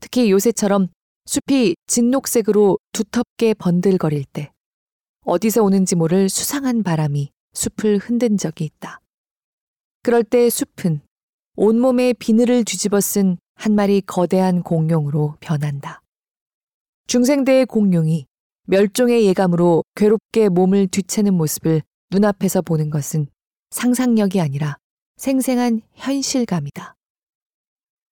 특히 0.00 0.32
요새처럼 0.32 0.88
숲이 1.26 1.76
진녹색으로 1.86 2.78
두텁게 2.90 3.54
번들거릴 3.54 4.24
때 4.24 4.50
어디서 5.24 5.62
오는지 5.62 5.94
모를 5.94 6.28
수상한 6.28 6.82
바람이 6.82 7.30
숲을 7.52 7.98
흔든 7.98 8.36
적이 8.38 8.64
있다. 8.64 9.00
그럴 10.02 10.24
때 10.24 10.50
숲은 10.50 11.02
온몸에 11.60 12.12
비늘을 12.12 12.62
뒤집어 12.62 13.00
쓴 13.00 13.36
한 13.56 13.74
마리 13.74 14.00
거대한 14.00 14.62
공룡으로 14.62 15.34
변한다. 15.40 16.00
중생대의 17.08 17.66
공룡이 17.66 18.26
멸종의 18.66 19.26
예감으로 19.26 19.82
괴롭게 19.96 20.50
몸을 20.50 20.86
뒤채는 20.86 21.34
모습을 21.34 21.82
눈앞에서 22.12 22.62
보는 22.62 22.90
것은 22.90 23.26
상상력이 23.70 24.40
아니라 24.40 24.76
생생한 25.16 25.80
현실감이다. 25.94 26.94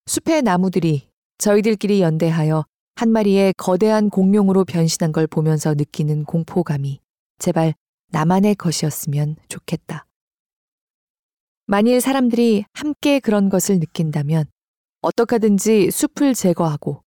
숲의 0.06 0.42
나무들이 0.42 1.08
저희들끼리 1.38 2.02
연대하여 2.02 2.64
한 2.96 3.12
마리의 3.12 3.54
거대한 3.56 4.10
공룡으로 4.10 4.64
변신한 4.64 5.12
걸 5.12 5.28
보면서 5.28 5.74
느끼는 5.74 6.24
공포감이 6.24 6.98
제발 7.38 7.74
나만의 8.10 8.56
것이었으면 8.56 9.36
좋겠다. 9.48 10.05
만일 11.68 12.00
사람들이 12.00 12.64
함께 12.73 13.18
그런 13.18 13.49
것을 13.49 13.80
느낀다면 13.80 14.44
어떡하든지 15.00 15.90
숲을 15.90 16.35
제거하고 16.35 17.02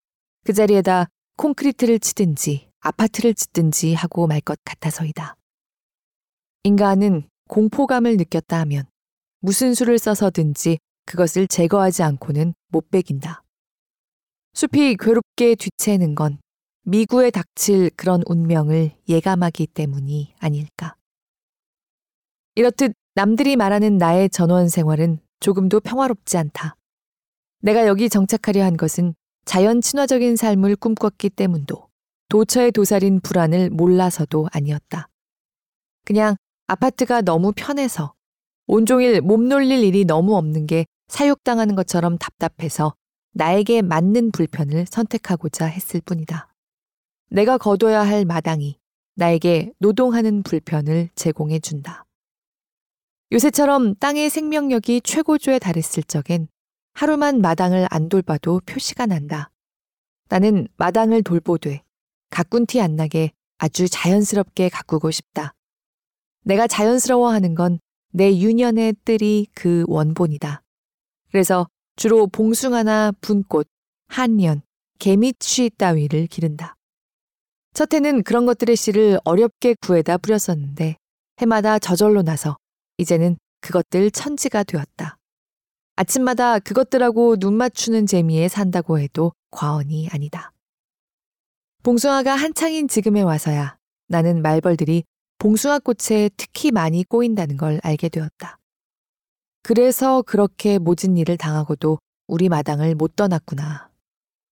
그 0.46 0.54
자리에다 0.54 1.08
콘크리트를 1.36 2.00
치든지 2.00 2.70
아파트를 2.80 3.36
짓든지 3.36 3.94
하고 3.94 4.26
말 4.26 4.42
것 4.42 4.58
같아서이다. 4.66 5.36
인간은 6.64 7.30
공포감을 7.50 8.18
느꼈다 8.18 8.60
하면 8.62 8.86
무슨 9.42 9.76
수를 9.76 10.00
써서든지 10.00 10.80
그것을 11.06 11.48
제거하지 11.48 12.02
않고는 12.02 12.56
못 12.70 12.90
베긴다. 12.90 13.44
숲이 14.54 14.98
괴롭게 15.00 15.54
뒤채는 15.54 16.16
건 16.16 16.40
미구에 16.84 17.30
닥칠 17.30 17.92
그런 17.96 18.24
운명을 18.26 18.92
예감하기 19.08 19.68
때문이 19.68 20.34
아닐까. 20.40 20.96
이렇듯 22.56 22.94
남들이 23.18 23.56
말하는 23.56 23.98
나의 23.98 24.30
전원 24.30 24.70
생활은 24.70 25.18
조금도 25.40 25.80
평화롭지 25.80 26.38
않다. 26.38 26.76
내가 27.64 27.88
여기 27.88 28.10
정착하려 28.10 28.64
한 28.64 28.78
것은 28.78 29.16
자연 29.44 29.82
친화적인 29.82 30.36
삶을 30.36 30.76
꿈꿨기 30.76 31.32
때문도 31.32 31.88
도처에 32.30 32.70
도살인 32.70 33.20
불안을 33.22 33.72
몰라서도 33.72 34.50
아니었다. 34.52 35.10
그냥 36.06 36.36
아파트가 36.68 37.22
너무 37.22 37.54
편해서 37.56 38.14
온종일 38.68 39.22
몸 39.22 39.48
놀릴 39.48 39.84
일이 39.84 40.06
너무 40.06 40.38
없는 40.38 40.68
게 40.68 40.86
사육당하는 41.08 41.74
것처럼 41.74 42.20
답답해서 42.20 42.94
나에게 43.34 43.82
맞는 43.82 44.30
불편을 44.30 44.86
선택하고자 44.86 45.66
했을 45.66 46.02
뿐이다. 46.02 46.54
내가 47.32 47.58
거둬야 47.58 48.02
할 48.02 48.26
마당이 48.26 48.78
나에게 49.16 49.72
노동하는 49.80 50.44
불편을 50.44 51.10
제공해 51.16 51.58
준다. 51.58 52.07
요새처럼 53.32 53.96
땅의 53.96 54.30
생명력이 54.30 55.02
최고조에 55.02 55.60
달했을 55.60 56.04
적엔 56.04 56.48
하루만 56.94 57.42
마당을 57.42 57.88
안 57.90 58.10
돌봐도 58.10 58.62
표시가 58.66 59.06
난다. 59.06 59.52
나는 60.30 60.68
마당을 60.78 61.24
돌보되 61.24 61.84
가꾼 62.30 62.66
티 62.66 62.82
안 62.82 62.96
나게 62.96 63.32
아주 63.58 63.88
자연스럽게 63.90 64.70
가꾸고 64.70 65.12
싶다. 65.12 65.54
내가 66.44 66.68
자연스러워하는 66.68 67.56
건 67.56 67.80
내 68.18 68.36
유년의 68.36 68.96
뜰이 69.06 69.48
그 69.54 69.84
원본이다. 69.88 70.64
그래서 71.30 71.68
주로 71.98 72.26
봉숭아나 72.28 73.12
분꽃, 73.22 73.68
한년, 74.08 74.62
개미취 75.00 75.72
따위를 75.78 76.28
기른다. 76.28 76.76
첫 77.74 77.94
해는 77.94 78.24
그런 78.24 78.46
것들의 78.46 78.76
씨를 78.76 79.20
어렵게 79.24 79.76
구해다 79.82 80.18
뿌렸었는데 80.18 80.98
해마다 81.42 81.78
저절로 81.78 82.24
나서 82.24 82.58
이제는 82.98 83.38
그것들 83.62 84.12
천지가 84.12 84.64
되었다. 84.64 85.18
아침마다 85.96 86.60
그것들하고 86.60 87.38
눈 87.38 87.56
맞추는 87.56 88.06
재미에 88.06 88.48
산다고 88.48 89.00
해도 89.00 89.34
과언이 89.52 90.10
아니다. 90.12 90.52
봉숭아가 91.84 92.36
한창인 92.36 92.88
지금에 92.88 93.22
와서야 93.22 93.78
나는 94.08 94.42
말벌들이 94.42 95.04
봉숭아 95.40 95.80
꽃에 95.80 96.30
특히 96.38 96.72
많이 96.72 97.04
꼬인다는 97.04 97.58
걸 97.58 97.80
알게 97.84 98.10
되었다. 98.10 98.58
그래서 99.64 100.22
그렇게 100.22 100.78
모진 100.78 101.18
일을 101.18 101.38
당하고도 101.38 102.00
우리 102.28 102.50
마당을 102.50 102.96
못 102.96 103.16
떠났구나. 103.16 103.90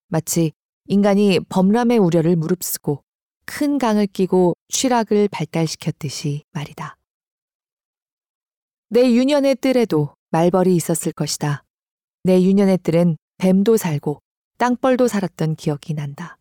마치 0.08 0.52
인간이 0.88 1.40
범람의 1.50 1.98
우려를 1.98 2.36
무릅쓰고 2.36 3.02
큰 3.46 3.78
강을 3.78 4.08
끼고 4.08 4.56
취락을 4.70 5.28
발달시켰듯이 5.30 6.44
말이다. 6.52 6.96
내 8.96 9.12
유년의 9.12 9.56
뜰에도 9.56 10.16
말벌이 10.32 10.74
있었을 10.74 11.12
것이다. 11.12 11.66
내 12.24 12.42
유년의 12.42 12.78
뜰엔 12.78 13.18
뱀도 13.40 13.76
살고 13.76 14.22
땅벌도 14.58 15.10
살았던 15.10 15.58
기억이 15.58 15.94
난다. 15.94 16.38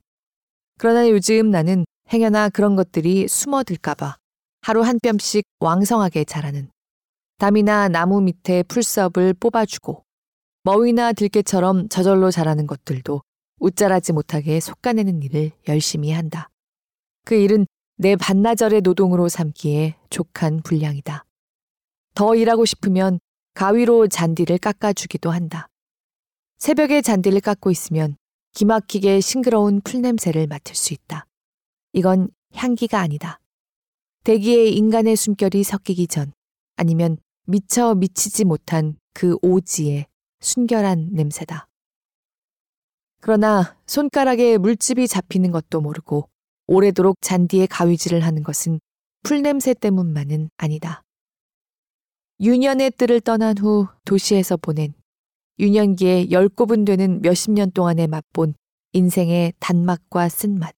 그러나 0.79 1.11
요즘 1.11 1.51
나는 1.51 1.85
행여나 2.13 2.51
그런 2.51 2.77
것들이 2.77 3.27
숨어들까봐 3.27 4.19
하루 4.61 4.83
한 4.83 5.01
뼘씩 5.03 5.43
왕성하게 5.59 6.23
자라는 6.27 6.71
담이나 7.39 7.89
나무 7.89 8.21
밑에 8.21 8.63
풀섭을 8.63 9.35
뽑아주고 9.35 10.05
머위나 10.63 11.13
들깨처럼 11.13 11.89
저절로 11.89 12.31
자라는 12.31 12.69
것들도 12.69 13.21
웃자라지 13.59 14.13
못하게 14.13 14.61
솎아내는 14.61 15.25
일을 15.25 15.51
열심히 15.67 16.13
한다. 16.13 16.51
그 17.25 17.35
일은 17.35 17.67
내 17.97 18.15
반나절의 18.15 18.83
노동으로 18.83 19.29
삼기에 19.29 19.97
족한 20.09 20.61
분량이다. 20.63 21.25
더 22.15 22.35
일하고 22.35 22.65
싶으면 22.65 23.19
가위로 23.55 24.09
잔디를 24.09 24.59
깎아주기도 24.59 25.31
한다. 25.31 25.69
새벽에 26.59 27.03
잔디를 27.03 27.41
깎고 27.41 27.71
있으면 27.71 28.17
기막히게 28.55 29.21
싱그러운 29.21 29.81
풀냄새를 29.81 30.47
맡을 30.47 30.75
수 30.75 30.95
있다. 30.95 31.27
이건 31.93 32.29
향기가 32.55 33.01
아니다. 33.01 33.41
대기에 34.25 34.67
인간의 34.69 35.17
숨결이 35.17 35.65
섞이기 35.65 36.07
전 36.07 36.33
아니면 36.77 37.19
미처 37.47 37.95
미치지 37.95 38.45
못한 38.45 38.97
그 39.13 39.37
오지의 39.43 40.07
순결한 40.41 41.11
냄새다. 41.13 41.67
그러나 43.21 43.77
손가락에 43.87 44.59
물집이 44.59 45.09
잡히는 45.09 45.51
것도 45.51 45.81
모르고 45.81 46.29
오래도록 46.67 47.17
잔디에 47.21 47.67
가위질을 47.67 48.21
하는 48.21 48.43
것은 48.43 48.81
풀냄새 49.23 49.75
때문만은 49.75 50.51
아니다. 50.57 51.04
유년의 52.41 52.93
뜰을 52.93 53.21
떠난 53.21 53.57
후 53.57 53.87
도시에서 54.05 54.57
보낸 54.57 54.93
유년기에 55.61 56.33
열 56.33 56.49
곱은 56.49 56.85
되는 56.85 57.23
몇십 57.23 57.53
년 57.53 57.71
동안에 57.71 58.09
맛본 58.09 58.55
인생의 58.93 59.53
단맛과 59.61 60.29
쓴맛. 60.29 60.75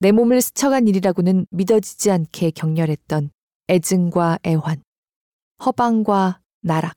내 0.00 0.12
몸을 0.12 0.40
스쳐간 0.40 0.88
일이라고는 0.88 1.46
믿어지지 1.50 2.10
않게 2.10 2.50
격렬했던 2.52 3.30
애증과 3.68 4.38
애환. 4.46 4.82
허방과 5.64 6.40
나락, 6.60 6.96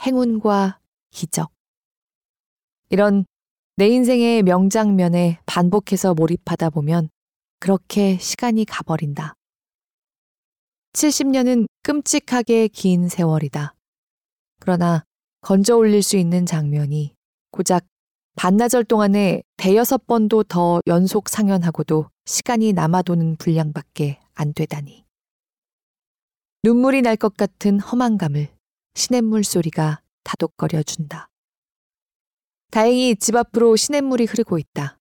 행운과 0.00 0.80
기적. 1.10 1.50
이런 2.90 3.24
내 3.76 3.88
인생의 3.88 4.42
명장면에 4.42 5.40
반복해서 5.46 6.14
몰입하다 6.14 6.70
보면 6.70 7.08
그렇게 7.60 8.18
시간이 8.18 8.64
가버린다. 8.66 9.34
70년은 10.94 11.66
끔찍하게 11.82 12.68
긴 12.68 13.08
세월이다. 13.08 13.74
그러나 14.60 15.04
건져 15.40 15.76
올릴 15.76 16.02
수 16.02 16.16
있는 16.16 16.46
장면이 16.46 17.14
고작 17.50 17.84
반나절 18.36 18.84
동안에 18.84 19.42
대여섯 19.56 20.06
번도 20.06 20.44
더 20.44 20.80
연속 20.86 21.28
상연하고도 21.28 22.08
시간이 22.24 22.72
남아도는 22.72 23.36
분량밖에 23.36 24.18
안 24.34 24.54
되다니. 24.54 25.04
눈물이 26.62 27.02
날 27.02 27.16
것 27.16 27.36
같은 27.36 27.78
험한감을 27.80 28.48
시냇물 28.94 29.44
소리가 29.44 30.00
다독거려 30.22 30.82
준다. 30.84 31.28
다행히 32.70 33.14
집 33.16 33.36
앞으로 33.36 33.76
시냇물이 33.76 34.24
흐르고 34.24 34.58
있다. 34.58 34.96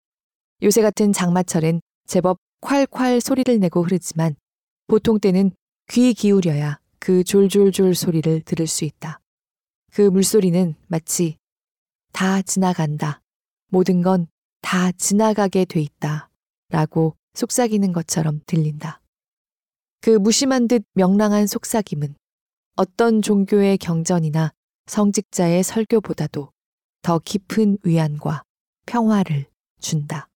요새 0.64 0.82
같은 0.82 1.14
장마철엔 1.14 1.82
제법 2.06 2.38
콸콸 2.62 3.20
소리를 3.22 3.60
내고 3.60 3.84
흐르지만 3.84 4.36
보통 4.88 5.20
때는 5.20 5.52
귀 5.90 6.14
기울여야 6.14 6.80
그 7.00 7.24
졸졸졸 7.24 7.96
소리를 7.96 8.42
들을 8.42 8.68
수 8.68 8.86
있다. 8.86 9.20
그 9.92 10.02
물소리는 10.02 10.76
마치 10.88 11.38
다 12.12 12.42
지나간다. 12.42 13.22
모든 13.70 14.02
건 14.02 14.28
다 14.64 14.92
지나가게 14.94 15.66
돼 15.66 15.82
있다. 15.82 16.30
라고 16.70 17.16
속삭이는 17.36 17.92
것처럼 17.92 18.42
들린다. 18.48 19.02
그 20.02 20.10
무심한 20.10 20.68
듯 20.68 20.84
명랑한 20.94 21.46
속삭임은 21.46 22.16
어떤 22.78 23.22
종교의 23.22 23.78
경전이나 23.78 24.52
성직자의 24.88 25.64
설교보다도 25.64 26.52
더 27.04 27.20
깊은 27.20 27.80
위안과 27.84 28.44
평화를 28.88 29.46
준다. 29.80 30.28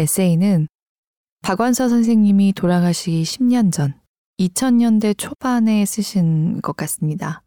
에세이는 0.00 0.66
박완서 1.42 1.90
선생님이 1.90 2.54
돌아가시기 2.54 3.22
10년 3.22 3.70
전 3.70 4.00
2000년대 4.38 5.16
초반에 5.18 5.84
쓰신 5.84 6.62
것 6.62 6.74
같습니다. 6.76 7.42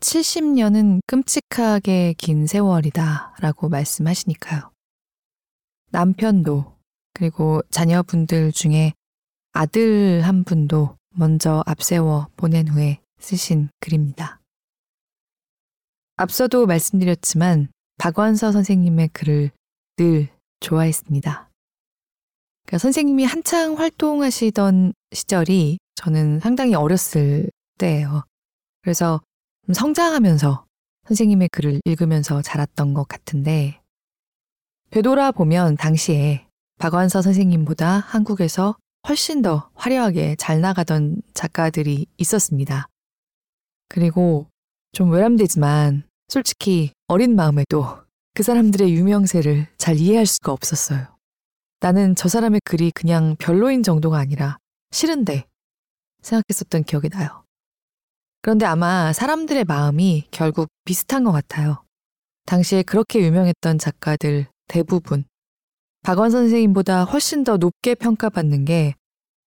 70년은 0.00 1.00
끔찍하게 1.06 2.14
긴 2.16 2.46
세월이다 2.46 3.36
라고 3.40 3.68
말씀하시니까요. 3.68 4.72
남편도 5.90 6.78
그리고 7.12 7.60
자녀분들 7.70 8.52
중에 8.52 8.94
아들 9.52 10.22
한 10.22 10.44
분도 10.44 10.96
먼저 11.10 11.62
앞세워 11.66 12.28
보낸 12.36 12.68
후에 12.68 13.00
쓰신 13.18 13.68
글입니다. 13.80 14.40
앞서도 16.16 16.66
말씀드렸지만 16.66 17.68
박완서 17.98 18.52
선생님의 18.52 19.08
글을 19.08 19.50
늘 19.96 20.28
좋아했습니다. 20.60 21.49
그러니까 22.66 22.78
선생님이 22.78 23.24
한창 23.24 23.78
활동하시던 23.78 24.92
시절이 25.12 25.78
저는 25.96 26.40
상당히 26.40 26.74
어렸을 26.74 27.50
때예요. 27.78 28.24
그래서 28.82 29.20
성장하면서 29.72 30.64
선생님의 31.08 31.48
글을 31.52 31.80
읽으면서 31.84 32.42
자랐던 32.42 32.94
것 32.94 33.08
같은데 33.08 33.80
되돌아보면 34.90 35.76
당시에 35.76 36.46
박완서 36.78 37.22
선생님보다 37.22 37.98
한국에서 37.98 38.76
훨씬 39.08 39.42
더 39.42 39.70
화려하게 39.74 40.36
잘 40.36 40.60
나가던 40.60 41.22
작가들이 41.34 42.06
있었습니다. 42.18 42.86
그리고 43.88 44.46
좀 44.92 45.10
외람되지만 45.10 46.04
솔직히 46.28 46.92
어린 47.08 47.34
마음에도 47.34 47.98
그 48.34 48.42
사람들의 48.42 48.92
유명세를 48.94 49.66
잘 49.78 49.96
이해할 49.96 50.26
수가 50.26 50.52
없었어요. 50.52 51.06
나는 51.80 52.14
저 52.14 52.28
사람의 52.28 52.60
글이 52.64 52.90
그냥 52.92 53.36
별로인 53.38 53.82
정도가 53.82 54.18
아니라 54.18 54.58
싫은데 54.90 55.46
생각했었던 56.22 56.84
기억이 56.84 57.08
나요. 57.08 57.44
그런데 58.42 58.66
아마 58.66 59.12
사람들의 59.12 59.64
마음이 59.64 60.28
결국 60.30 60.68
비슷한 60.84 61.24
것 61.24 61.32
같아요. 61.32 61.82
당시에 62.46 62.82
그렇게 62.82 63.20
유명했던 63.20 63.78
작가들 63.78 64.46
대부분 64.68 65.24
박원 66.02 66.30
선생님보다 66.30 67.04
훨씬 67.04 67.44
더 67.44 67.56
높게 67.56 67.94
평가받는 67.94 68.64
게 68.64 68.94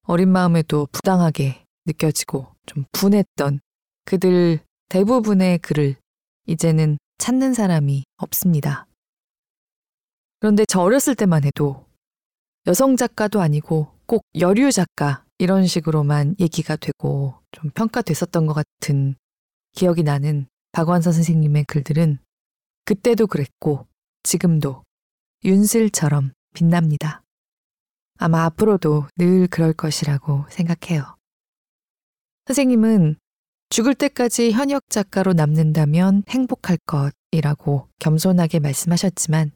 어린 0.04 0.30
마음에도 0.30 0.88
부당하게 0.92 1.64
느껴지고 1.86 2.48
좀 2.66 2.86
분했던 2.92 3.60
그들 4.06 4.60
대부분의 4.90 5.60
글을 5.60 5.96
이제는 6.46 6.98
찾는 7.18 7.54
사람이 7.54 8.04
없습니다. 8.18 8.86
그런데 10.40 10.66
저 10.66 10.82
어렸을 10.82 11.16
때만 11.16 11.44
해도 11.46 11.86
여성 12.66 12.96
작가도 12.96 13.42
아니고 13.42 13.92
꼭 14.06 14.24
여류 14.40 14.72
작가 14.72 15.26
이런 15.38 15.68
식으로만 15.68 16.36
얘기가 16.40 16.78
되고 16.78 17.36
좀 17.52 17.70
평가됐었던 17.72 18.46
것 18.46 18.54
같은 18.54 19.16
기억이 19.74 20.04
나는 20.04 20.48
박완서 20.72 21.12
선생님의 21.12 21.66
글들은 21.66 22.20
그때도 22.86 23.28
그랬고 23.28 23.86
지금도 24.24 24.84
윤슬처럼 25.44 26.32
빛납니다. 26.54 27.24
아마 28.18 28.46
앞으로도 28.46 29.08
늘 29.18 29.48
그럴 29.48 29.74
것이라고 29.74 30.46
생각해요. 30.50 31.18
선생님은 32.46 33.18
죽을 33.70 33.94
때까지 33.94 34.52
현역 34.52 34.84
작가로 34.90 35.34
남는다면 35.34 36.24
행복할 36.30 36.78
것이라고 36.86 37.90
겸손하게 38.00 38.60
말씀하셨지만 38.60 39.52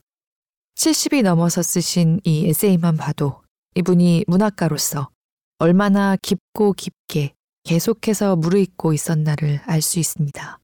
70이 0.77 1.23
넘어서 1.23 1.63
쓰신 1.63 2.21
이 2.23 2.47
에세이만 2.47 2.97
봐도 2.97 3.41
이분이 3.75 4.25
문학가로서 4.27 5.09
얼마나 5.57 6.15
깊고 6.21 6.73
깊게 6.73 7.33
계속해서 7.63 8.35
무르익고 8.35 8.93
있었나를 8.93 9.59
알 9.65 9.81
수 9.81 9.99
있습니다. 9.99 10.59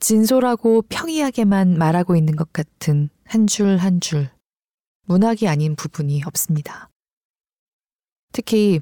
진솔하고 0.00 0.82
평이하게만 0.88 1.78
말하고 1.78 2.16
있는 2.16 2.34
것 2.34 2.52
같은 2.52 3.08
한 3.24 3.46
줄 3.46 3.78
한 3.78 4.00
줄 4.00 4.30
문학이 5.06 5.46
아닌 5.48 5.76
부분이 5.76 6.22
없습니다. 6.26 6.90
특히 8.32 8.80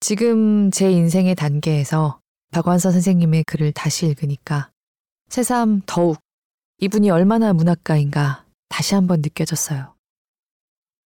지금 0.00 0.70
제 0.70 0.90
인생의 0.92 1.34
단계에서 1.36 2.20
박완서 2.52 2.90
선생님의 2.92 3.44
글을 3.44 3.72
다시 3.72 4.06
읽으니까 4.06 4.70
새삼 5.30 5.82
더욱 5.86 6.18
이분이 6.78 7.10
얼마나 7.10 7.52
문학가인가 7.52 8.44
다시 8.80 8.94
한번 8.94 9.20
느껴졌어요. 9.20 9.94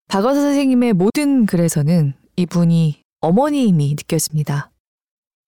박완서 0.07 0.41
선생님의 0.41 0.93
모든 0.93 1.47
글에서는 1.47 2.13
이분이 2.35 3.01
어머니임이 3.21 3.95
느껴집니다. 3.97 4.69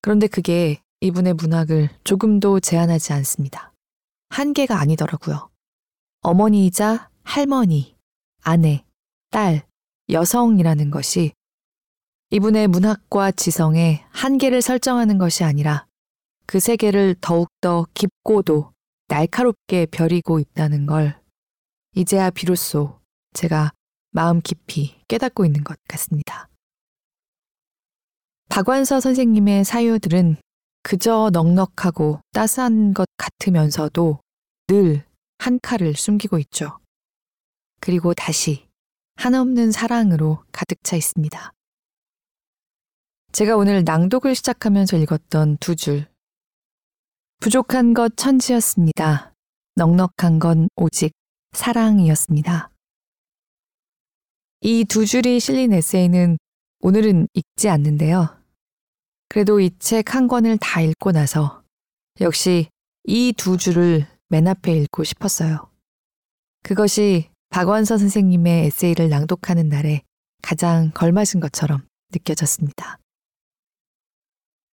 그런데 0.02 0.26
그게 0.26 0.82
이분의 1.02 1.34
문학을 1.34 1.88
조금도 2.02 2.58
제한하지 2.58 3.12
않습니다. 3.12 3.72
한계가 4.30 4.80
아니더라고요. 4.80 5.50
어머니이자 6.22 7.10
할머니, 7.22 7.94
아내, 8.42 8.84
딸, 9.30 9.64
여성이라는 10.10 10.90
것이 10.90 11.30
이분의 12.30 12.66
문학과 12.66 13.30
지성에 13.30 14.04
한계를 14.10 14.62
설정하는 14.62 15.18
것이 15.18 15.44
아니라 15.44 15.86
그 16.44 16.58
세계를 16.58 17.14
더욱더 17.20 17.86
깊고도 17.94 18.72
날카롭게 19.06 19.86
벼리고 19.92 20.40
있다는 20.40 20.86
걸 20.86 21.24
이제야 21.96 22.30
비로소 22.30 23.00
제가 23.32 23.72
마음 24.12 24.40
깊이 24.40 24.94
깨닫고 25.08 25.44
있는 25.44 25.64
것 25.64 25.76
같습니다. 25.88 26.48
박완서 28.48 29.00
선생님의 29.00 29.64
사유들은 29.64 30.36
그저 30.84 31.30
넉넉하고 31.32 32.20
따스한 32.32 32.94
것 32.94 33.08
같으면서도 33.16 34.20
늘 34.68 35.04
한 35.38 35.58
칼을 35.60 35.94
숨기고 35.94 36.38
있죠. 36.40 36.78
그리고 37.80 38.14
다시 38.14 38.66
한없는 39.16 39.70
사랑으로 39.70 40.44
가득 40.52 40.82
차 40.82 40.96
있습니다. 40.96 41.52
제가 43.32 43.56
오늘 43.56 43.84
낭독을 43.84 44.34
시작하면서 44.34 44.96
읽었던 44.98 45.58
두 45.58 45.76
줄. 45.76 46.06
부족한 47.40 47.92
것 47.94 48.16
천지였습니다. 48.16 49.34
넉넉한 49.74 50.38
건 50.38 50.68
오직 50.74 51.12
사랑이었습니다. 51.56 52.70
이 54.62 54.84
두 54.84 55.06
줄이 55.06 55.40
실린 55.40 55.72
에세이는 55.72 56.38
오늘은 56.80 57.28
읽지 57.34 57.68
않는데요. 57.68 58.36
그래도 59.28 59.60
이 59.60 59.70
책 59.78 60.14
한 60.14 60.28
권을 60.28 60.58
다 60.58 60.80
읽고 60.80 61.12
나서 61.12 61.62
역시 62.20 62.68
이 63.04 63.32
두 63.32 63.56
줄을 63.56 64.06
맨 64.28 64.46
앞에 64.48 64.72
읽고 64.76 65.04
싶었어요. 65.04 65.70
그것이 66.62 67.30
박원서 67.50 67.98
선생님의 67.98 68.66
에세이를 68.66 69.08
낭독하는 69.08 69.68
날에 69.68 70.02
가장 70.42 70.90
걸맞은 70.92 71.40
것처럼 71.40 71.86
느껴졌습니다. 72.12 72.98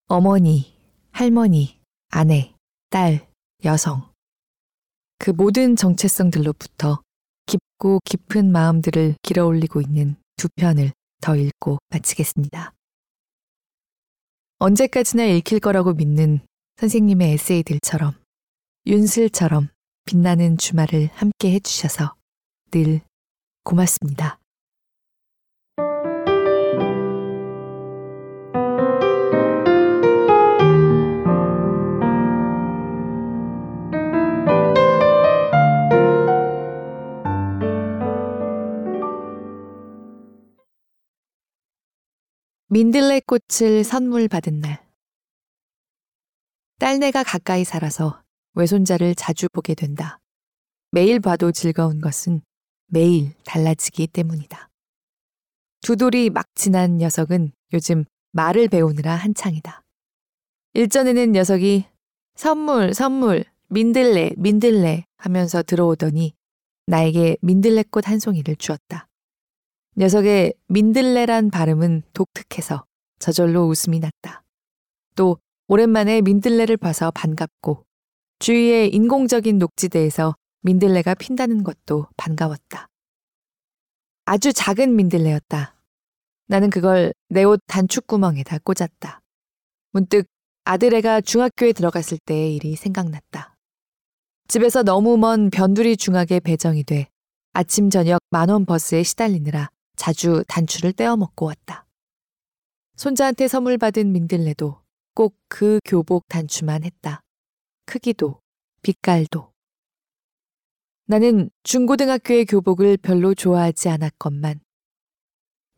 어머니, 0.08 0.76
할머니, 1.12 1.80
아내, 2.10 2.54
딸, 2.90 3.28
여성. 3.64 4.13
그 5.24 5.32
모든 5.32 5.78
정체성들로부터 5.78 7.02
깊고 7.46 8.02
깊은 8.04 8.52
마음들을 8.52 9.16
길어 9.22 9.46
올리고 9.46 9.80
있는 9.80 10.18
두 10.36 10.50
편을 10.54 10.92
더 11.22 11.38
읽고 11.38 11.78
마치겠습니다. 11.92 12.74
언제까지나 14.60 15.24
읽힐 15.24 15.62
거라고 15.62 15.94
믿는 15.94 16.42
선생님의 16.76 17.36
에세이들처럼 17.36 18.16
윤슬처럼 18.86 19.70
빛나는 20.04 20.58
주말을 20.58 21.08
함께 21.14 21.54
해주셔서 21.54 22.16
늘 22.72 23.00
고맙습니다. 23.64 24.43
민들레 42.74 43.22
꽃을 43.28 43.84
선물 43.84 44.28
받은 44.28 44.60
날. 44.60 44.84
딸내가 46.80 47.22
가까이 47.22 47.64
살아서 47.64 48.24
외손자를 48.56 49.14
자주 49.14 49.48
보게 49.54 49.76
된다. 49.76 50.20
매일 50.90 51.20
봐도 51.20 51.52
즐거운 51.52 52.02
것은 52.02 52.42
매일 52.88 53.36
달라지기 53.46 54.08
때문이다. 54.08 54.72
두 55.82 55.96
돌이 55.96 56.32
막 56.32 56.48
지난 56.56 56.98
녀석은 56.98 57.52
요즘 57.74 58.06
말을 58.32 58.70
배우느라 58.70 59.18
한창이다. 59.18 59.84
일전에는 60.74 61.32
녀석이 61.32 61.86
선물, 62.34 62.96
선물, 62.96 63.46
민들레, 63.68 64.32
민들레 64.36 65.06
하면서 65.18 65.62
들어오더니 65.62 66.34
나에게 66.88 67.38
민들레꽃 67.42 68.08
한 68.08 68.18
송이를 68.18 68.56
주었다. 68.56 69.08
녀석의 69.96 70.56
민들레란 70.70 71.52
발음은 71.52 72.02
독특해서 72.14 72.84
저절로 73.20 73.68
웃음이 73.68 74.00
났다. 74.00 74.44
또 75.16 75.38
오랜만에 75.68 76.22
민들레를 76.22 76.78
봐서 76.78 77.12
반갑고 77.12 77.86
주위의 78.40 78.90
인공적인 78.94 79.60
녹지대에서 79.60 80.36
민들레가 80.62 81.14
핀다는 81.14 81.64
것도 81.64 82.08
반가웠다. 82.18 82.88
아주 84.26 84.52
작은 84.52 84.96
민들레였다. 84.96 85.76
나는 86.48 86.70
그걸 86.70 87.14
내 87.30 87.44
옷 87.44 87.60
단축구멍에다 87.68 88.60
꽂았다. 88.60 89.22
문득 89.92 90.26
아들애가 90.66 91.22
중학교에 91.22 91.72
들어갔을 91.74 92.18
때의 92.26 92.56
일이 92.56 92.76
생각났다. 92.76 93.56
집에서 94.48 94.82
너무 94.82 95.18
먼 95.18 95.50
변두리 95.52 95.98
중학에 95.98 96.40
배정이 96.40 96.84
돼 96.84 97.08
아침 97.54 97.90
저녁 97.90 98.20
만원 98.32 98.66
버스에 98.66 99.04
시달리느라 99.04 99.70
자주 99.96 100.44
단추를 100.48 100.94
떼어 100.94 101.16
먹고 101.16 101.46
왔다. 101.46 101.86
손자한테 102.96 103.48
선물 103.48 103.78
받은 103.78 104.12
민들레도 104.12 104.82
꼭 105.16 105.36
그 105.56 105.80
교복 105.86 106.28
단추만 106.30 106.84
했다. 106.84 107.22
크기도, 107.86 108.42
빛깔도. 108.82 109.54
나는 111.06 111.52
중고등학교의 111.62 112.46
교복을 112.46 112.98
별로 112.98 113.36
좋아하지 113.36 113.90
않았건만 113.90 114.62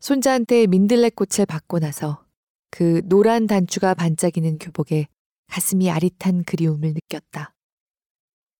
손자한테 0.00 0.66
민들레 0.66 1.10
꽃을 1.10 1.44
받고 1.46 1.78
나서 1.80 2.24
그 2.70 3.02
노란 3.04 3.46
단추가 3.46 3.92
반짝이는 3.92 4.56
교복에 4.56 5.08
가슴이 5.48 5.90
아릿한 5.90 6.44
그리움을 6.44 6.94
느꼈다. 6.94 7.52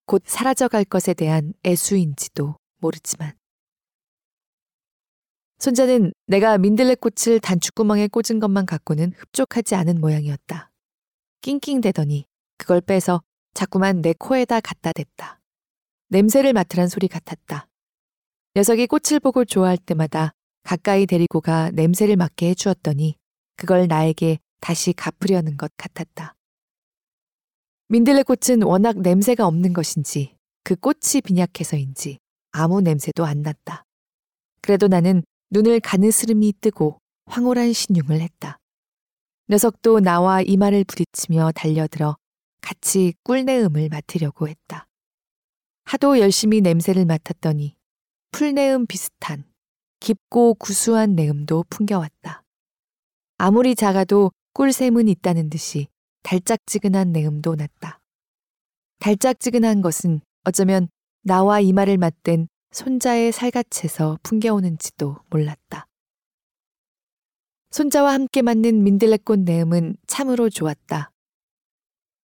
곧 0.04 0.22
사라져갈 0.26 0.84
것에 0.84 1.14
대한 1.14 1.54
애수인지도 1.64 2.56
모르지만. 2.80 3.32
손자는 5.58 6.12
내가 6.26 6.58
민들레꽃을 6.58 7.40
단추구멍에 7.40 8.08
꽂은 8.08 8.40
것만 8.40 8.66
갖고는 8.66 9.12
흡족하지 9.16 9.74
않은 9.74 10.00
모양이었다. 10.00 10.70
낑낑대더니 11.40 12.26
그걸 12.58 12.80
빼서 12.80 13.22
자꾸만 13.54 14.02
내 14.02 14.14
코에다 14.18 14.60
갖다 14.60 14.92
댔다. 14.92 15.40
냄새를 16.08 16.52
맡으란 16.52 16.88
소리 16.88 17.08
같았다. 17.08 17.68
녀석이 18.54 18.86
꽃을 18.86 19.20
보고 19.20 19.44
좋아할 19.44 19.76
때마다 19.78 20.32
가까이 20.62 21.06
데리고 21.06 21.40
가 21.40 21.70
냄새를 21.70 22.16
맡게 22.16 22.50
해주었더니 22.50 23.16
그걸 23.56 23.86
나에게 23.86 24.38
다시 24.60 24.92
갚으려는 24.92 25.56
것 25.56 25.72
같았다. 25.76 26.34
민들레꽃은 27.88 28.62
워낙 28.62 28.98
냄새가 28.98 29.46
없는 29.46 29.72
것인지 29.72 30.36
그 30.64 30.74
꽃이 30.74 31.22
빈약해서인지 31.24 32.18
아무 32.50 32.80
냄새도 32.80 33.24
안 33.24 33.42
났다. 33.42 33.84
그래도 34.60 34.88
나는 34.88 35.22
눈을 35.50 35.80
가느스름이 35.80 36.54
뜨고 36.60 37.00
황홀한 37.26 37.72
신용을 37.72 38.20
했다. 38.20 38.58
녀석도 39.48 40.00
나와 40.00 40.42
이마를 40.42 40.84
부딪히며 40.84 41.52
달려들어 41.52 42.16
같이 42.60 43.14
꿀내음을 43.22 43.88
맡으려고 43.88 44.48
했다. 44.48 44.86
하도 45.84 46.18
열심히 46.18 46.60
냄새를 46.60 47.04
맡았더니 47.04 47.76
풀내음 48.32 48.86
비슷한 48.86 49.44
깊고 50.00 50.54
구수한 50.54 51.14
내음도 51.14 51.64
풍겨왔다. 51.70 52.42
아무리 53.38 53.74
작아도 53.74 54.32
꿀샘은 54.54 55.06
있다는 55.08 55.48
듯이 55.48 55.86
달짝지근한 56.22 57.12
내음도 57.12 57.54
났다. 57.54 58.00
달짝지근한 58.98 59.80
것은 59.80 60.20
어쩌면 60.44 60.88
나와 61.22 61.60
이마를 61.60 61.98
맞댄 61.98 62.48
손자의 62.70 63.32
살갗에서 63.32 64.18
풍겨오는지도 64.22 65.16
몰랐다. 65.30 65.86
손자와 67.70 68.12
함께 68.12 68.42
맞는 68.42 68.82
민들레꽃 68.82 69.40
내음은 69.40 69.96
참으로 70.06 70.48
좋았다. 70.48 71.10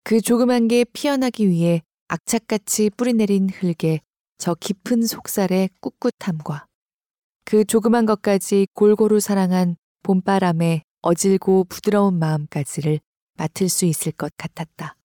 그 0.04 0.20
조그만 0.20 0.68
게 0.68 0.84
피어나기 0.84 1.48
위해 1.48 1.82
악착같이 2.08 2.90
뿌리내린 2.90 3.48
흙에 3.50 4.00
저 4.38 4.54
깊은 4.54 5.02
속살의 5.02 5.70
꿋꿋함과 5.80 6.66
그 7.44 7.64
조그만 7.64 8.06
것까지 8.06 8.66
골고루 8.74 9.20
사랑한 9.20 9.76
봄바람의 10.02 10.82
어질고 11.02 11.64
부드러운 11.64 12.18
마음까지를 12.18 13.00
맡을 13.36 13.68
수 13.68 13.84
있을 13.84 14.12
것 14.12 14.32
같았다. 14.36 14.96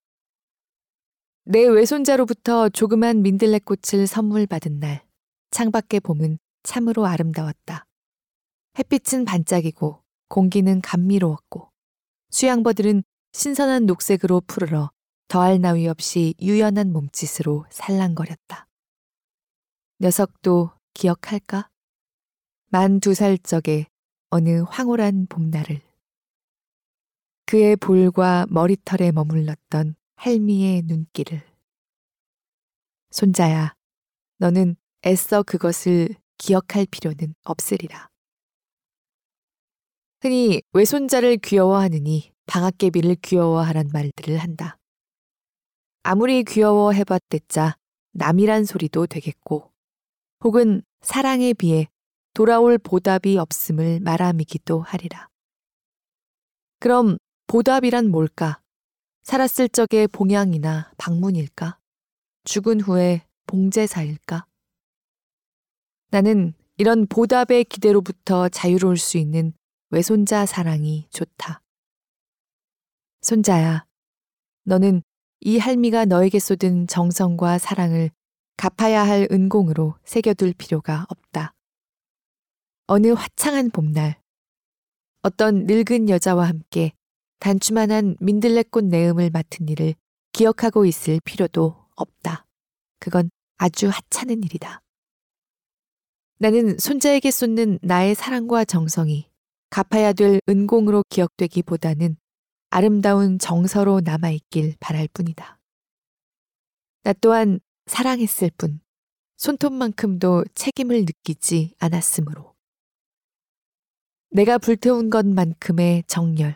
내 1.45 1.65
외손자로부터 1.65 2.69
조그만 2.69 3.21
민들레꽃을 3.21 4.05
선물 4.05 4.47
받은 4.47 4.79
날, 4.79 5.06
창밖의 5.51 6.01
봄은 6.01 6.37
참으로 6.63 7.05
아름다웠다. 7.05 7.85
햇빛은 8.77 9.25
반짝이고 9.25 10.03
공기는 10.27 10.81
감미로웠고 10.81 11.71
수양버들은 12.29 13.03
신선한 13.33 13.85
녹색으로 13.85 14.41
푸르러 14.41 14.91
더할 15.27 15.59
나위 15.61 15.87
없이 15.87 16.33
유연한 16.41 16.91
몸짓으로 16.91 17.65
살랑거렸다. 17.69 18.67
녀석도 19.99 20.71
기억할까? 20.93 21.69
만 22.69 22.99
두 22.99 23.13
살 23.13 23.37
적에 23.37 23.85
어느 24.29 24.61
황홀한 24.67 25.27
봄날을 25.27 25.81
그의 27.45 27.77
볼과 27.77 28.45
머리털에 28.49 29.11
머물렀던 29.13 29.95
할미의 30.17 30.81
눈길을 30.83 31.41
손자야, 33.11 33.73
너는 34.37 34.75
애써 35.07 35.41
그것을 35.41 36.09
기억할 36.37 36.85
필요는 36.85 37.33
없으리라. 37.45 38.09
흔히 40.19 40.61
외손자를 40.73 41.37
귀여워하느니 41.37 42.33
방학개비를 42.45 43.15
귀여워하란 43.21 43.89
말들을 43.93 44.37
한다. 44.37 44.77
아무리 46.03 46.43
귀여워해봤댔자 46.43 47.77
남이란 48.11 48.65
소리도 48.65 49.07
되겠고, 49.07 49.71
혹은 50.43 50.81
사랑에 50.99 51.53
비해 51.53 51.87
돌아올 52.33 52.77
보답이 52.77 53.37
없음을 53.37 54.01
말함이기도 54.01 54.81
하리라. 54.81 55.29
그럼 56.79 57.17
보답이란 57.47 58.09
뭘까? 58.11 58.59
살았을 59.23 59.69
적의 59.69 60.09
봉양이나 60.09 60.91
방문일까? 60.97 61.79
죽은 62.43 62.81
후에 62.81 63.25
봉제사일까? 63.45 64.45
나는 66.09 66.53
이런 66.77 67.05
보답의 67.07 67.65
기대로부터 67.65 68.49
자유로울 68.49 68.97
수 68.97 69.17
있는 69.17 69.53
외손자 69.89 70.45
사랑이 70.45 71.07
좋다. 71.09 71.61
손자야, 73.21 73.85
너는 74.63 75.01
이 75.41 75.57
할미가 75.57 76.05
너에게 76.05 76.39
쏟은 76.39 76.87
정성과 76.87 77.57
사랑을 77.57 78.11
갚아야 78.57 79.05
할 79.05 79.27
은공으로 79.31 79.95
새겨둘 80.03 80.53
필요가 80.53 81.05
없다. 81.09 81.53
어느 82.87 83.07
화창한 83.07 83.71
봄날, 83.71 84.21
어떤 85.23 85.65
늙은 85.65 86.09
여자와 86.09 86.47
함께 86.47 86.93
단추만한 87.39 88.15
민들레꽃 88.19 88.85
내음을 88.85 89.29
맡은 89.29 89.67
일을 89.67 89.93
기억하고 90.31 90.85
있을 90.85 91.19
필요도 91.23 91.75
없다. 91.95 92.45
그건 92.99 93.29
아주 93.57 93.89
하찮은 93.89 94.43
일이다. 94.43 94.81
나는 96.39 96.77
손자에게 96.77 97.31
쏟는 97.31 97.79
나의 97.81 98.13
사랑과 98.13 98.63
정성이 98.63 99.29
갚아야 99.71 100.13
될 100.13 100.39
은공으로 100.47 101.03
기억되기보다는 101.09 102.15
아름다운 102.69 103.39
정서로 103.39 104.01
남아있길 104.03 104.75
바랄 104.79 105.07
뿐이다. 105.13 105.59
나 107.03 107.13
또한 107.13 107.59
사랑했을 107.87 108.51
뿐 108.57 108.79
손톱만큼도 109.37 110.45
책임을 110.53 111.05
느끼지 111.05 111.73
않았으므로. 111.79 112.53
내가 114.29 114.57
불태운 114.57 115.09
것만큼의 115.09 116.03
정열, 116.05 116.55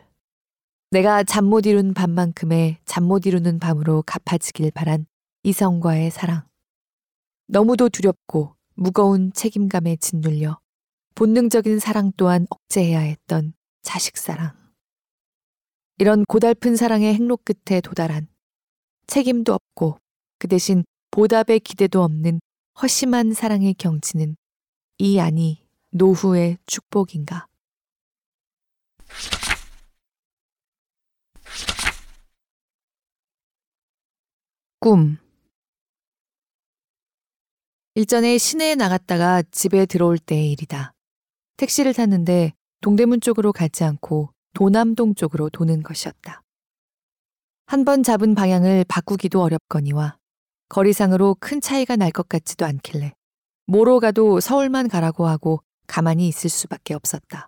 내가 0.91 1.23
잠 1.23 1.45
못 1.45 1.65
이룬 1.65 1.93
밤만큼의 1.93 2.77
잠 2.85 3.05
못 3.05 3.25
이루는 3.25 3.59
밤으로 3.59 4.03
갚아지길 4.03 4.71
바란 4.71 5.05
이성과의 5.43 6.11
사랑. 6.11 6.43
너무도 7.47 7.89
두렵고 7.89 8.55
무거운 8.81 9.31
책임감에 9.31 9.97
짓눌려 9.97 10.59
본능적인 11.13 11.77
사랑 11.77 12.11
또한 12.17 12.47
억제해야 12.49 12.99
했던 13.01 13.53
자식 13.83 14.17
사랑. 14.17 14.57
이런 15.99 16.25
고달픈 16.25 16.75
사랑의 16.75 17.13
행록 17.13 17.45
끝에 17.45 17.79
도달한 17.79 18.27
책임도 19.05 19.53
없고 19.53 19.99
그 20.39 20.47
대신 20.47 20.83
보답의 21.11 21.59
기대도 21.59 22.01
없는 22.01 22.39
허심한 22.81 23.33
사랑의 23.33 23.75
경치는 23.75 24.35
이 24.97 25.19
안이 25.19 25.63
노후의 25.91 26.57
축복인가. 26.65 27.45
꿈 34.79 35.19
일전에 37.95 38.38
시내에 38.38 38.75
나갔다가 38.75 39.43
집에 39.51 39.86
들어올 39.86 40.17
때의 40.17 40.51
일이다. 40.51 40.93
택시를 41.58 41.93
탔는데 41.93 42.54
동대문 42.80 43.19
쪽으로 43.21 43.51
가지 43.51 43.84
않고 43.84 44.30
도남동 44.54 45.15
쪽으로 45.15 45.49
도는 45.49 45.84
것이었다. 45.84 46.41
한 47.65 47.86
번 47.86 48.04
잡은 48.04 48.36
방향을 48.36 48.86
바꾸기도 48.88 49.41
어렵거니와 49.41 50.17
거리상으로 50.69 51.36
큰 51.39 51.60
차이가 51.62 51.95
날 51.95 52.12
것 52.12 52.27
같지도 52.30 52.65
않길래 52.65 53.13
뭐로 53.67 53.99
가도 53.99 54.39
서울만 54.39 54.88
가라고 54.89 55.27
하고 55.27 55.62
가만히 55.88 56.27
있을 56.27 56.49
수밖에 56.49 56.93
없었다. 56.93 57.47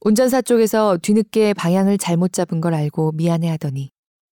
운전사 0.00 0.42
쪽에서 0.42 0.98
뒤늦게 1.02 1.54
방향을 1.54 1.96
잘못 1.98 2.32
잡은 2.32 2.60
걸 2.60 2.74
알고 2.74 3.12
미안해 3.12 3.48
하더니 3.50 3.90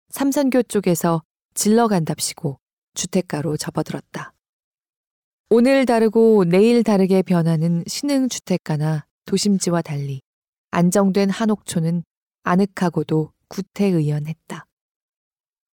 삼선교 0.09 0.63
쪽에서 0.63 1.21
질러 1.53 1.87
간답시고 1.87 2.59
주택가로 2.95 3.57
접어들었다. 3.57 4.33
오늘 5.49 5.85
다르고 5.85 6.45
내일 6.45 6.83
다르게 6.83 7.23
변하는 7.23 7.83
신흥 7.87 8.29
주택가나 8.29 9.05
도심지와 9.25 9.81
달리 9.81 10.21
안정된 10.71 11.29
한옥초는 11.31 12.03
아늑하고도 12.43 13.33
구태의연했다. 13.47 14.65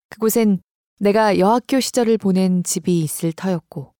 그곳엔 0.09 0.61
내가 0.99 1.37
여학교 1.37 1.79
시절을 1.79 2.17
보낸 2.17 2.63
집이 2.63 3.01
있을 3.01 3.31
터였고 3.33 3.93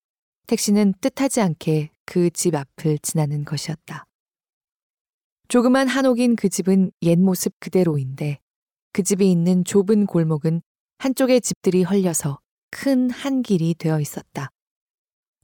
택시는 0.48 0.96
뜻하지 1.00 1.42
않게 1.42 1.92
그 2.06 2.32
집 2.32 2.56
앞을 2.56 2.98
지나는 3.00 3.46
것이었다. 3.46 4.06
조그만 5.48 5.88
한옥인 5.88 6.36
그 6.36 6.50
집은 6.50 6.92
옛 7.04 7.20
모습 7.20 7.54
그대로인데 7.60 8.40
그 8.94 9.04
집이 9.04 9.30
있는 9.30 9.64
좁은 9.64 10.08
골목은 10.08 10.62
한쪽에 10.98 11.40
집들이 11.40 11.84
헐려서 11.84 12.40
큰 12.72 13.12
한 13.12 13.44
길이 13.44 13.76
되어 13.76 14.00
있었다. 14.02 14.50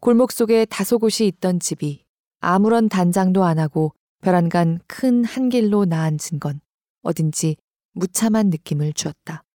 골목 0.04 0.34
속에 0.34 0.66
다소 0.66 1.00
곳이 1.00 1.26
있던 1.28 1.62
집이 1.62 2.04
아무런 2.42 2.90
단장도 2.90 3.46
안 3.46 3.58
하고 3.58 3.94
벼란간 4.20 4.82
큰 4.86 5.24
한 5.24 5.48
길로 5.48 5.86
나앉은 5.86 6.42
건 6.42 6.60
어딘지 7.04 7.56
무참한 7.94 8.50
느낌을 8.50 8.92
주었다. 8.92 9.46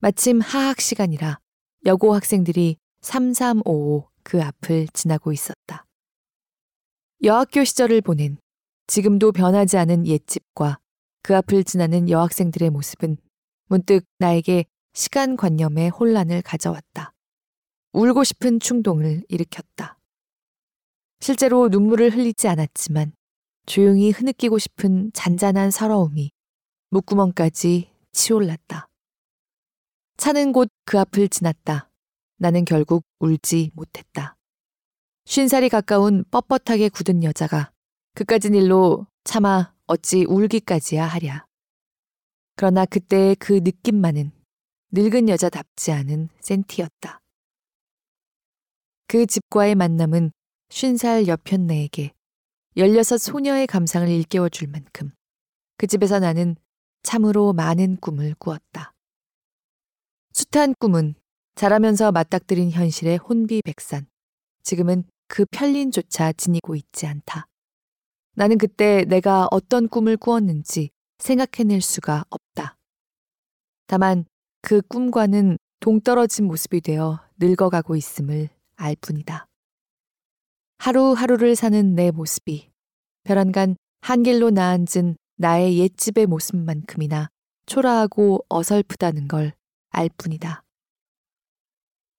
마침 0.00 0.42
하학 0.42 0.82
시간이라 0.82 1.38
여고 1.86 2.14
학생들이 2.14 2.76
3355 3.00 4.10
그 4.24 4.42
앞을 4.42 4.88
지나고 4.88 5.32
있었다. 5.32 5.86
여학교 7.22 7.64
시절을 7.64 8.02
보낸 8.02 8.36
지금도 8.88 9.32
변하지 9.32 9.78
않은 9.78 10.06
옛집과 10.06 10.80
그 11.22 11.34
앞을 11.34 11.64
지나는 11.64 12.10
여학생들의 12.10 12.68
모습은 12.68 13.16
문득 13.68 14.04
나에게 14.18 14.66
시간 14.92 15.38
관념의 15.38 15.88
혼란을 15.88 16.42
가져왔다. 16.42 17.14
울고 17.92 18.24
싶은 18.24 18.60
충동을 18.60 19.24
일으켰다. 19.28 19.98
실제로 21.20 21.68
눈물을 21.68 22.10
흘리지 22.10 22.48
않았지만 22.48 23.12
조용히 23.66 24.10
흐느끼고 24.10 24.58
싶은 24.58 25.10
잔잔한 25.12 25.70
서러움이 25.70 26.30
목구멍까지 26.90 27.90
치올랐다. 28.12 28.88
차는 30.16 30.52
곧 30.52 30.70
그 30.84 30.98
앞을 30.98 31.28
지났다. 31.28 31.88
나는 32.38 32.64
결국 32.64 33.04
울지 33.20 33.70
못했다. 33.74 34.36
쉰 35.24 35.48
살이 35.48 35.68
가까운 35.68 36.24
뻣뻣하게 36.24 36.92
굳은 36.92 37.22
여자가 37.22 37.70
그까진 38.14 38.54
일로 38.54 39.06
차마 39.22 39.72
어찌 39.86 40.24
울기까지야 40.24 41.06
하랴. 41.06 41.46
그러나 42.56 42.86
그때의 42.86 43.36
그 43.36 43.60
느낌만은 43.62 44.32
늙은 44.90 45.28
여자답지 45.28 45.92
않은 45.92 46.28
센티였다. 46.40 47.19
그 49.10 49.26
집과의 49.26 49.74
만남은 49.74 50.30
쉰살 50.68 51.26
여편네에게 51.26 52.12
열여섯 52.76 53.18
소녀의 53.18 53.66
감상을 53.66 54.08
일깨워 54.08 54.48
줄 54.48 54.68
만큼 54.68 55.10
그 55.78 55.88
집에서 55.88 56.20
나는 56.20 56.54
참으로 57.02 57.52
많은 57.52 57.96
꿈을 57.96 58.36
꾸었다. 58.38 58.94
숱한 60.32 60.76
꿈은 60.78 61.16
자라면서 61.56 62.12
맞닥뜨린 62.12 62.70
현실의 62.70 63.16
혼비백산. 63.16 64.06
지금은 64.62 65.02
그 65.26 65.44
편린조차 65.50 66.32
지니고 66.34 66.76
있지 66.76 67.08
않다. 67.08 67.48
나는 68.36 68.58
그때 68.58 69.04
내가 69.06 69.48
어떤 69.50 69.88
꿈을 69.88 70.16
꾸었는지 70.16 70.90
생각해낼 71.18 71.80
수가 71.80 72.26
없다. 72.30 72.76
다만 73.88 74.24
그 74.62 74.80
꿈과는 74.82 75.58
동떨어진 75.80 76.44
모습이 76.44 76.80
되어 76.80 77.18
늙어가고 77.40 77.96
있음을 77.96 78.50
알 78.80 78.96
뿐이다. 79.00 79.46
하루하루를 80.78 81.54
사는 81.56 81.94
내 81.94 82.10
모습이 82.10 82.70
벼란간 83.24 83.76
한길로 84.00 84.50
나앉은 84.50 85.16
나의 85.36 85.78
옛집의 85.78 86.26
모습만큼이나 86.26 87.28
초라하고 87.66 88.44
어설프다는 88.48 89.28
걸 89.28 89.52
알 89.90 90.08
뿐이다. 90.16 90.62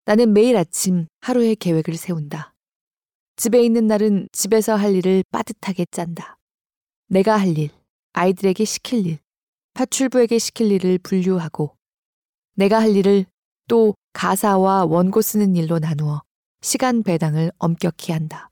나는 0.05 0.33
매일 0.33 0.57
아침 0.57 1.07
하루의 1.21 1.55
계획을 1.55 1.95
세운다. 1.95 2.53
집에 3.37 3.63
있는 3.63 3.87
날은 3.87 4.27
집에서 4.31 4.75
할 4.75 4.93
일을 4.95 5.23
빠듯하게 5.31 5.85
짠다. 5.91 6.37
내가 7.07 7.37
할 7.37 7.57
일, 7.57 7.69
아이들에게 8.13 8.65
시킬 8.65 9.07
일, 9.07 9.19
파출부에게 9.73 10.37
시킬 10.37 10.71
일을 10.71 10.99
분류하고 10.99 11.75
내가 12.55 12.81
할 12.81 12.95
일을 12.95 13.25
또 13.67 13.95
가사와 14.13 14.85
원고 14.85 15.21
쓰는 15.21 15.55
일로 15.55 15.79
나누어 15.79 16.21
시간 16.61 17.01
배당을 17.01 17.51
엄격히 17.57 18.11
한다. 18.11 18.51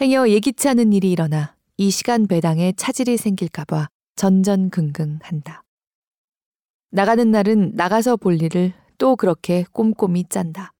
행여 0.00 0.28
예기치 0.28 0.68
않은 0.68 0.92
일이 0.92 1.10
일어나 1.10 1.56
이 1.76 1.90
시간 1.90 2.26
배당에 2.26 2.72
차질이 2.76 3.16
생길까봐 3.16 3.88
전전긍긍한다. 4.14 5.64
나가는 6.92 7.30
날은 7.30 7.72
나가서 7.74 8.16
볼 8.16 8.40
일을 8.40 8.72
또 8.98 9.16
그렇게 9.16 9.64
꼼꼼히 9.72 10.24
짠다. 10.28 10.72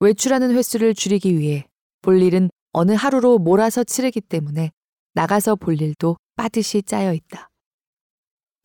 외출하는 0.00 0.54
횟수를 0.54 0.94
줄이기 0.94 1.38
위해 1.38 1.66
볼 2.02 2.20
일은 2.20 2.50
어느 2.72 2.92
하루로 2.92 3.38
몰아서 3.38 3.84
치르기 3.84 4.20
때문에 4.20 4.70
나가서 5.14 5.56
볼 5.56 5.80
일도 5.80 6.16
빠듯이 6.36 6.82
짜여 6.82 7.14
있다. 7.14 7.48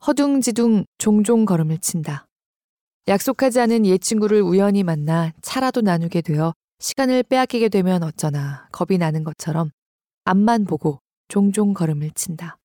허둥지둥 0.05 0.85
종종 0.97 1.45
걸음을 1.45 1.77
친다. 1.79 2.26
약속하지 3.07 3.61
않은 3.61 3.85
옛 3.85 3.99
친구를 3.99 4.41
우연히 4.41 4.83
만나 4.83 5.31
차라도 5.41 5.79
나누게 5.79 6.21
되어 6.21 6.53
시간을 6.79 7.23
빼앗기게 7.23 7.69
되면 7.69 8.03
어쩌나 8.03 8.67
겁이 8.73 8.97
나는 8.97 9.23
것처럼 9.23 9.71
앞만 10.25 10.65
보고 10.65 10.99
종종 11.29 11.73
걸음을 11.73 12.11
친다. 12.11 12.57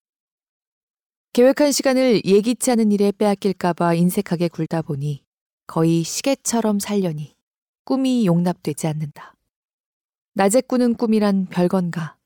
계획한 1.31 1.71
시간을 1.71 2.25
예기치 2.25 2.71
않은 2.71 2.91
일에 2.91 3.13
빼앗길까봐 3.13 3.93
인색하게 3.93 4.49
굴다 4.49 4.81
보니 4.81 5.23
거의 5.65 6.03
시계처럼 6.03 6.79
살려니 6.79 7.35
꿈이 7.85 8.25
용납되지 8.25 8.87
않는다. 8.87 9.35
낮에 10.33 10.59
꾸는 10.59 10.95
꿈이란 10.95 11.45
별건가. 11.45 12.17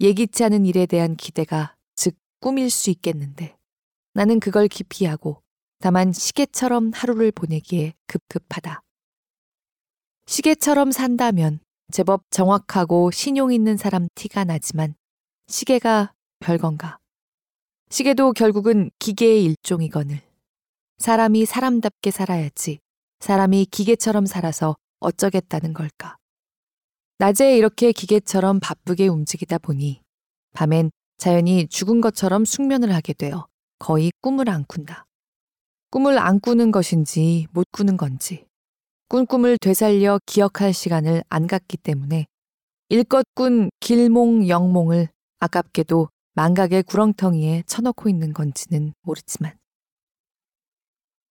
예기치 0.00 0.44
않은 0.44 0.66
일에 0.66 0.84
대한 0.84 1.16
기대가 1.16 1.74
즉 1.94 2.16
꿈일 2.40 2.68
수 2.68 2.90
있겠는데 2.90 3.56
나는 4.12 4.40
그걸 4.40 4.68
기피하고 4.68 5.42
다만 5.78 6.12
시계처럼 6.12 6.92
하루를 6.94 7.32
보내기에 7.32 7.94
급급하다. 8.06 8.80
시계처럼 10.26 10.90
산다면 10.90 11.60
제법 11.92 12.24
정확하고 12.30 13.10
신용 13.10 13.52
있는 13.52 13.76
사람 13.76 14.08
티가 14.14 14.44
나지만 14.44 14.94
시계가 15.46 16.12
별건가. 16.40 16.98
시계도 17.90 18.32
결국은 18.32 18.90
기계의 18.98 19.44
일종이거늘. 19.44 20.20
사람이 20.98 21.46
사람답게 21.46 22.10
살아야지 22.10 22.80
사람이 23.20 23.66
기계처럼 23.66 24.26
살아서 24.26 24.76
어쩌겠다는 25.00 25.72
걸까. 25.72 26.16
낮에 27.18 27.56
이렇게 27.56 27.92
기계처럼 27.92 28.60
바쁘게 28.60 29.08
움직이다 29.08 29.58
보니 29.58 30.02
밤엔 30.52 30.90
자연히 31.16 31.66
죽은 31.68 32.00
것처럼 32.00 32.44
숙면을 32.44 32.92
하게 32.92 33.12
되어 33.12 33.46
거의 33.78 34.10
꿈을 34.20 34.50
안 34.50 34.64
꾼다. 34.64 35.05
꿈을 35.90 36.18
안 36.18 36.40
꾸는 36.40 36.70
것인지 36.70 37.46
못 37.52 37.66
꾸는 37.72 37.96
건지 37.96 38.46
꾼 39.08 39.26
꿈을 39.26 39.56
되살려 39.58 40.18
기억할 40.26 40.72
시간을 40.72 41.22
안 41.28 41.46
갖기 41.46 41.76
때문에 41.76 42.26
일껏 42.88 43.24
꾼 43.34 43.70
길몽 43.80 44.48
영몽을 44.48 45.08
아깝게도 45.38 46.08
망각의 46.34 46.82
구렁텅이에 46.84 47.62
쳐넣고 47.66 48.08
있는 48.08 48.32
건지는 48.32 48.92
모르지만 49.02 49.56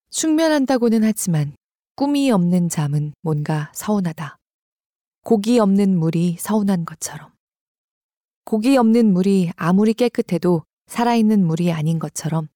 숙면한다고는 0.10 1.04
하지만 1.04 1.54
꿈이 1.96 2.32
없는 2.32 2.70
잠은 2.70 3.14
뭔가 3.22 3.72
서운하다. 3.74 4.38
고기 5.24 5.60
없는 5.60 5.98
물이 5.98 6.38
서운한 6.40 6.86
것처럼. 6.86 7.32
고기 8.46 8.78
없는 8.78 9.12
물이 9.12 9.52
아무리 9.56 9.94
깨끗해도 9.94 10.64
살아있는 10.88 11.46
물이 11.46 11.72
아닌 11.72 12.00
것처럼 12.00 12.48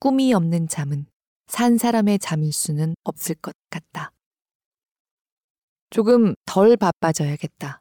꿈이 0.00 0.32
없는 0.34 0.68
잠은 0.68 1.06
산 1.46 1.78
사람의 1.78 2.18
잠일 2.18 2.52
수는 2.52 2.94
없을 3.04 3.34
것 3.36 3.54
같다. 3.70 4.12
조금 5.90 6.34
덜 6.44 6.76
바빠져야겠다. 6.76 7.80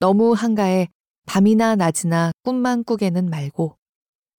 너무 0.00 0.32
한가해 0.32 0.88
밤이나 1.26 1.76
낮이나 1.76 2.32
꿈만 2.42 2.84
꾸게는 2.84 3.28
말고 3.30 3.78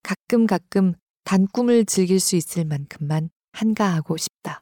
가끔 0.04 0.46
가끔 0.46 0.94
단꿈을 1.24 1.86
즐길 1.86 2.20
수 2.20 2.36
있을 2.36 2.66
만큼만 2.66 3.30
한가하고 3.52 4.18
싶다. 4.18 4.62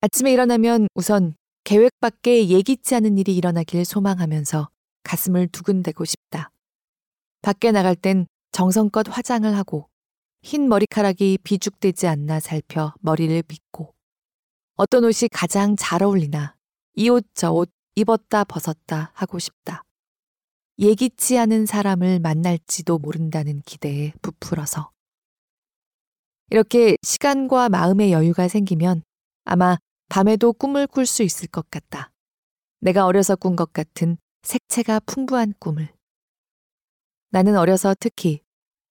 아침에 0.00 0.32
일어나면 0.32 0.88
우선 0.94 1.34
계획 1.64 1.90
밖에 2.00 2.48
예기치 2.48 2.94
않은 2.96 3.16
일이 3.18 3.34
일어나길 3.34 3.84
소망하면서 3.84 4.68
가슴을 5.02 5.48
두근대고 5.48 6.04
싶다. 6.04 6.50
밖에 7.42 7.72
나갈 7.72 7.96
땐 7.96 8.26
정성껏 8.52 9.06
화장을 9.08 9.56
하고 9.56 9.88
흰 10.44 10.68
머리카락이 10.68 11.38
비죽되지 11.42 12.06
않나 12.06 12.38
살펴 12.38 12.92
머리를 13.00 13.42
빗고 13.44 13.94
어떤 14.76 15.04
옷이 15.04 15.30
가장 15.32 15.74
잘 15.74 16.02
어울리나 16.02 16.54
이 16.96 17.08
옷저옷 17.08 17.70
입었다 17.94 18.44
벗었다 18.44 19.10
하고 19.14 19.38
싶다. 19.38 19.84
예기치 20.78 21.38
않은 21.38 21.64
사람을 21.64 22.20
만날지도 22.20 22.98
모른다는 22.98 23.62
기대에 23.62 24.12
부풀어서. 24.20 24.90
이렇게 26.50 26.98
시간과 27.02 27.70
마음의 27.70 28.12
여유가 28.12 28.46
생기면 28.46 29.02
아마 29.44 29.78
밤에도 30.10 30.52
꿈을 30.52 30.86
꿀 30.86 31.06
수 31.06 31.22
있을 31.22 31.48
것 31.48 31.70
같다. 31.70 32.10
내가 32.80 33.06
어려서 33.06 33.34
꾼 33.34 33.56
것 33.56 33.72
같은 33.72 34.18
색채가 34.42 35.00
풍부한 35.06 35.54
꿈을. 35.58 35.88
나는 37.30 37.56
어려서 37.56 37.94
특히 37.98 38.43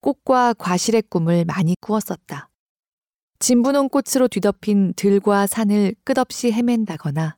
꽃과 0.04 0.54
과실의 0.56 1.04
꿈을 1.04 1.46
많이 1.46 1.76
꾸었었다. 1.80 2.50
진분홍 3.40 3.88
꽃으로 3.88 4.28
뒤덮인 4.28 4.94
들과 4.96 5.48
산을 5.48 5.96
끝없이 6.04 6.52
헤맨다거나 6.52 7.38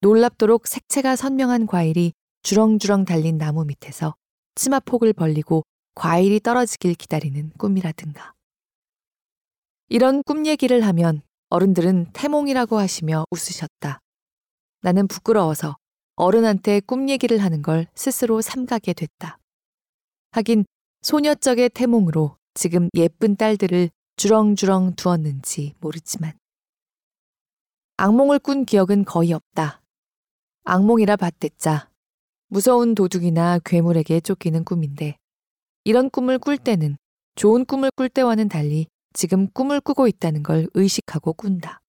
놀랍도록 0.00 0.68
색채가 0.68 1.16
선명한 1.16 1.66
과일이 1.66 2.12
주렁주렁 2.44 3.04
달린 3.04 3.38
나무 3.38 3.64
밑에서 3.64 4.14
치마폭을 4.54 5.12
벌리고 5.12 5.64
과일이 5.96 6.38
떨어지길 6.38 6.94
기다리는 6.94 7.50
꿈이라든가. 7.58 8.34
이런 9.88 10.22
꿈 10.22 10.46
얘기를 10.46 10.86
하면 10.86 11.22
어른들은 11.48 12.12
태몽이라고 12.12 12.78
하시며 12.78 13.24
웃으셨다. 13.32 13.98
나는 14.82 15.08
부끄러워서 15.08 15.76
어른한테 16.14 16.80
꿈 16.80 17.08
얘기를 17.08 17.38
하는 17.38 17.62
걸 17.62 17.88
스스로 17.96 18.40
삼가게 18.40 18.92
됐다. 18.92 19.38
하긴 20.30 20.64
소녀적의 21.02 21.70
태몽으로 21.70 22.36
지금 22.54 22.88
예쁜 22.94 23.36
딸들을 23.36 23.90
주렁주렁 24.16 24.94
두었는지 24.96 25.74
모르지만. 25.80 26.32
악몽을 27.96 28.38
꾼 28.40 28.64
기억은 28.64 29.04
거의 29.04 29.32
없다. 29.32 29.82
악몽이라 30.64 31.16
봤댔자 31.16 31.90
무서운 32.48 32.94
도둑이나 32.94 33.60
괴물에게 33.64 34.20
쫓기는 34.20 34.62
꿈인데 34.64 35.16
이런 35.84 36.10
꿈을 36.10 36.38
꿀 36.38 36.58
때는 36.58 36.96
좋은 37.34 37.64
꿈을 37.64 37.90
꿀 37.96 38.08
때와는 38.08 38.48
달리 38.48 38.86
지금 39.12 39.48
꿈을 39.52 39.80
꾸고 39.80 40.06
있다는 40.06 40.42
걸 40.42 40.68
의식하고 40.74 41.32
꾼다. 41.32 41.80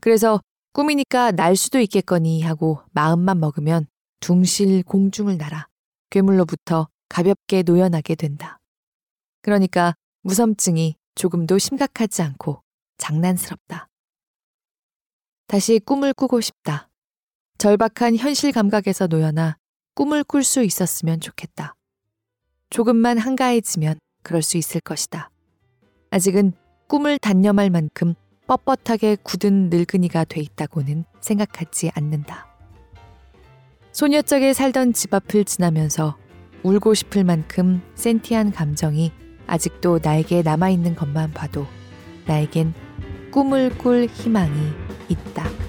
그래서 0.00 0.40
꿈이니까 0.72 1.30
날 1.30 1.56
수도 1.56 1.78
있겠거니 1.78 2.42
하고 2.42 2.80
마음만 2.92 3.38
먹으면 3.38 3.86
둥실 4.20 4.82
공중을 4.82 5.38
날아 5.38 5.68
괴물로부터 6.10 6.88
가볍게 7.08 7.62
노연하게 7.62 8.14
된다. 8.14 8.58
그러니까 9.42 9.94
무섬증이 10.22 10.96
조금도 11.14 11.58
심각하지 11.58 12.22
않고 12.22 12.62
장난스럽다. 12.98 13.88
다시 15.46 15.78
꿈을 15.78 16.12
꾸고 16.12 16.40
싶다. 16.40 16.88
절박한 17.58 18.16
현실 18.16 18.52
감각에서 18.52 19.06
놓여나 19.06 19.56
꿈을 19.94 20.24
꿀 20.24 20.42
수 20.42 20.62
있었으면 20.62 21.20
좋겠다. 21.20 21.74
조금만 22.70 23.18
한가해지면 23.18 23.98
그럴 24.22 24.42
수 24.42 24.56
있을 24.58 24.80
것이다. 24.80 25.30
아직은 26.10 26.52
꿈을 26.88 27.18
단념할 27.18 27.70
만큼 27.70 28.14
뻣뻣하게 28.46 29.22
굳은 29.22 29.70
늙은이가 29.70 30.24
돼 30.24 30.40
있다고는 30.40 31.04
생각하지 31.20 31.90
않는다. 31.94 32.46
소녀적에 33.92 34.52
살던 34.52 34.92
집 34.92 35.14
앞을 35.14 35.44
지나면서 35.44 36.18
울고 36.66 36.94
싶을 36.94 37.22
만큼 37.22 37.80
센티한 37.94 38.50
감정이 38.50 39.12
아직도 39.46 40.00
나에게 40.02 40.42
남아있는 40.42 40.96
것만 40.96 41.32
봐도 41.32 41.64
나에겐 42.26 42.74
꿈을 43.30 43.70
꿀 43.78 44.06
희망이 44.06 44.72
있다. 45.08 45.65